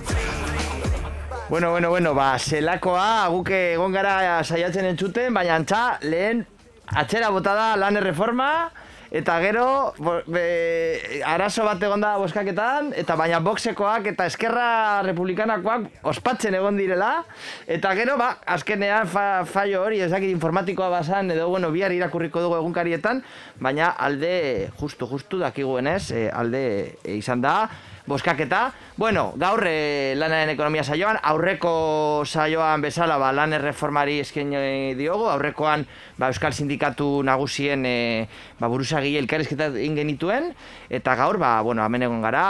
Bueno, 1.49 1.71
bueno, 1.73 1.89
bueno, 1.91 2.15
ba, 2.15 2.39
zelakoa, 2.39 3.27
guk 3.35 3.51
egon 3.51 3.93
gara 3.93 4.45
saiatzen 4.45 4.93
entzuten, 4.93 5.35
baina 5.35 5.57
antza, 5.57 5.99
lehen 6.03 6.47
atxera 6.95 7.31
botada 7.31 7.75
lan 7.77 7.97
erreforma, 7.97 8.71
eta 9.11 9.39
gero, 9.41 9.95
bo, 9.99 10.19
be, 10.29 11.21
arazo 11.27 11.65
bat 11.65 11.83
egon 11.83 12.03
da 12.05 12.17
boskaketan, 12.21 12.93
eta 12.99 13.17
baina 13.17 13.41
boxekoak 13.45 14.11
eta 14.13 14.27
eskerra 14.29 15.01
republikanakoak 15.07 16.05
ospatzen 16.13 16.59
egon 16.59 16.77
direla, 16.81 17.25
eta 17.67 17.95
gero, 17.99 18.19
ba, 18.21 18.35
azkenean 18.47 19.09
fa, 19.09 19.45
fallo 19.49 19.83
hori, 19.87 20.03
ezakit 20.05 20.33
informatikoa 20.35 20.91
basan, 20.93 21.33
edo, 21.35 21.49
bueno, 21.49 21.73
bihar 21.75 21.95
irakurriko 21.97 22.45
dugu 22.45 22.59
egunkarietan, 22.61 23.23
baina 23.61 23.93
alde, 23.97 24.71
justu, 24.81 25.09
justu 25.09 25.41
dakiguenez, 25.41 26.11
e, 26.13 26.27
alde 26.29 26.65
e, 27.03 27.17
izan 27.17 27.45
da, 27.45 27.57
boskaketa. 28.09 28.73
Bueno, 28.99 29.33
gaur 29.39 29.63
e, 29.69 30.15
lanaren 30.19 30.51
ekonomia 30.55 30.83
saioan, 30.83 31.19
aurreko 31.23 32.25
saioan 32.27 32.83
bezala 32.83 33.19
ba, 33.21 33.29
lan 33.37 33.53
erreformari 33.55 34.17
eskaini 34.25 34.95
diogu, 34.99 35.29
aurrekoan 35.31 35.85
ba, 36.19 36.33
Euskal 36.33 36.57
Sindikatu 36.57 37.23
nagusien 37.23 37.85
e, 37.87 38.27
ba, 38.59 38.67
buruzagile 38.73 39.21
elkarrizketa 39.23 39.69
egin 39.77 39.95
genituen, 40.01 40.51
eta 40.91 41.15
gaur, 41.21 41.39
ba, 41.39 41.59
bueno, 41.63 41.85
hemen 41.87 42.09
egon 42.09 42.25
gara, 42.25 42.45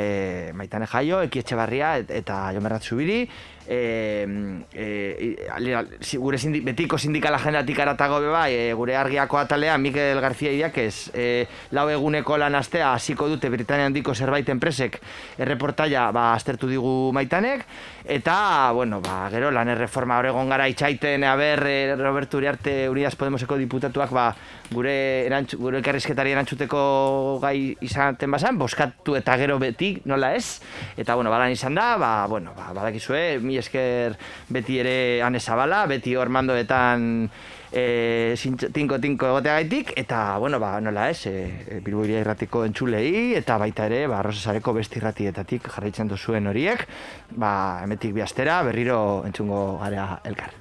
e, 0.00 0.50
Maitane 0.56 0.88
Jaio, 0.90 1.22
Eki 1.28 1.44
Etxebarria 1.44 1.98
et- 2.02 2.10
eta 2.24 2.48
Jomerrat 2.56 2.82
Zubiri, 2.82 3.28
e, 3.68 4.26
e, 4.72 6.16
gure 6.18 6.38
sindi, 6.38 6.60
betiko 6.60 6.98
sindikala 6.98 7.38
jendatik 7.38 7.78
aratago 7.80 8.20
bai, 8.30 8.52
e, 8.54 8.72
gure 8.72 8.96
argiako 8.96 9.38
atalean 9.38 9.82
Mikel 9.82 10.20
García 10.20 10.52
Idiakez, 10.52 11.10
e, 11.14 11.46
lau 11.72 11.88
eguneko 11.90 12.36
lan 12.38 12.54
astea 12.54 12.92
hasiko 12.94 13.28
dute 13.28 13.48
Britania 13.48 13.86
handiko 13.86 14.14
zerbait 14.14 14.48
enpresek 14.48 15.00
erreportaia 15.38 16.10
ba, 16.12 16.32
aztertu 16.34 16.68
digu 16.68 17.12
maitanek, 17.12 17.64
eta, 18.04 18.70
bueno, 18.72 19.00
ba, 19.00 19.28
gero 19.32 19.50
lan 19.50 19.72
erreforma 19.72 20.18
horregon 20.18 20.48
gara 20.52 20.68
itxaiten, 20.68 21.24
aber, 21.24 21.64
Roberto 21.98 22.36
Uriarte 22.36 22.88
Unidas 22.88 23.16
Podemoseko 23.16 23.56
diputatuak, 23.56 24.12
ba, 24.12 24.28
gure, 24.72 25.24
erantzu, 25.26 25.58
gure 25.60 25.78
elkarrizketari 25.80 26.34
erantzuteko 26.34 27.38
gai 27.42 27.74
izaten 27.84 28.30
bazan, 28.30 28.58
boskatu 28.60 29.16
eta 29.16 29.36
gero 29.40 29.58
beti, 29.62 29.94
nola 30.04 30.34
ez? 30.36 30.60
Eta, 30.96 31.14
bueno, 31.14 31.32
balan 31.32 31.52
izan 31.54 31.74
da, 31.74 31.94
ba, 32.00 32.26
bueno, 32.28 32.52
ba, 32.56 32.72
badakizue, 32.76 33.38
mi 33.40 33.53
esker 33.58 34.16
beti 34.48 34.78
ere 34.82 35.22
ane 35.22 35.40
zabala, 35.40 35.84
beti 35.86 36.14
hor 36.16 36.28
mandoetan 36.28 37.28
e, 37.74 38.34
zintzo- 38.38 38.70
tinko 38.72 39.00
tinko 39.02 39.26
egoteagaitik 39.32 39.92
eta 39.98 40.38
bueno 40.38 40.60
ba 40.62 40.80
nola 40.80 41.08
ez 41.10 41.26
e, 41.26 41.80
Bilbo 41.84 42.04
Iria 42.04 42.20
irratiko 42.22 42.64
entzulei 42.64 43.34
eta 43.34 43.58
baita 43.58 43.86
ere 43.90 44.06
ba 44.06 44.20
Arrosasareko 44.20 44.72
beste 44.78 45.00
irratietatik 45.00 45.66
jarraitzen 45.68 46.08
duzuen 46.08 46.46
horiek 46.46 46.86
ba 47.30 47.80
hemetik 47.82 48.14
bi 48.14 48.22
astera 48.22 48.62
berriro 48.62 49.24
entzungo 49.26 49.78
gara 49.82 50.20
elkar 50.24 50.52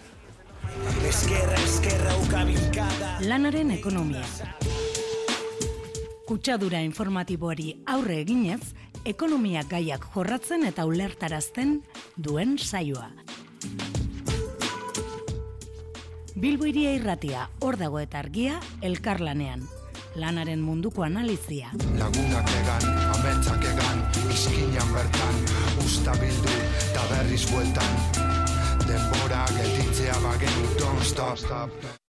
Eskerra, 1.03 1.57
eskerra, 1.59 2.13
Lanaren 3.27 3.71
ekonomia. 3.75 4.23
Kutsadura 6.27 6.79
informatiboari 6.81 7.83
aurre 7.93 8.21
eginez, 8.23 8.73
ekonomia 9.05 9.63
gaiak 9.69 10.05
jorratzen 10.13 10.65
eta 10.67 10.85
ulertarazten 10.85 11.81
duen 12.17 12.57
saioa. 12.57 13.09
Bilbo 16.35 16.65
iria 16.65 16.91
irratia, 16.97 17.47
hor 17.61 17.77
dago 17.77 17.99
eta 18.01 18.19
argia, 18.19 18.59
elkarlanean. 18.81 19.63
Lanaren 20.19 20.61
munduko 20.61 21.03
analizia. 21.03 21.71
Lagunak 21.97 22.51
egan, 22.59 22.85
ametsak 23.15 23.65
egan, 23.71 24.03
izkinan 24.29 24.93
bertan 24.93 25.41
Usta 25.85 26.13
bildu, 26.19 26.53
eta 26.83 27.07
berriz 27.09 27.41
bueltan 27.49 27.97
Denbora 28.85 29.45
gelditzea 29.55 30.19
bagenu, 30.27 30.69
don't 30.77 31.03
stop 31.03 31.93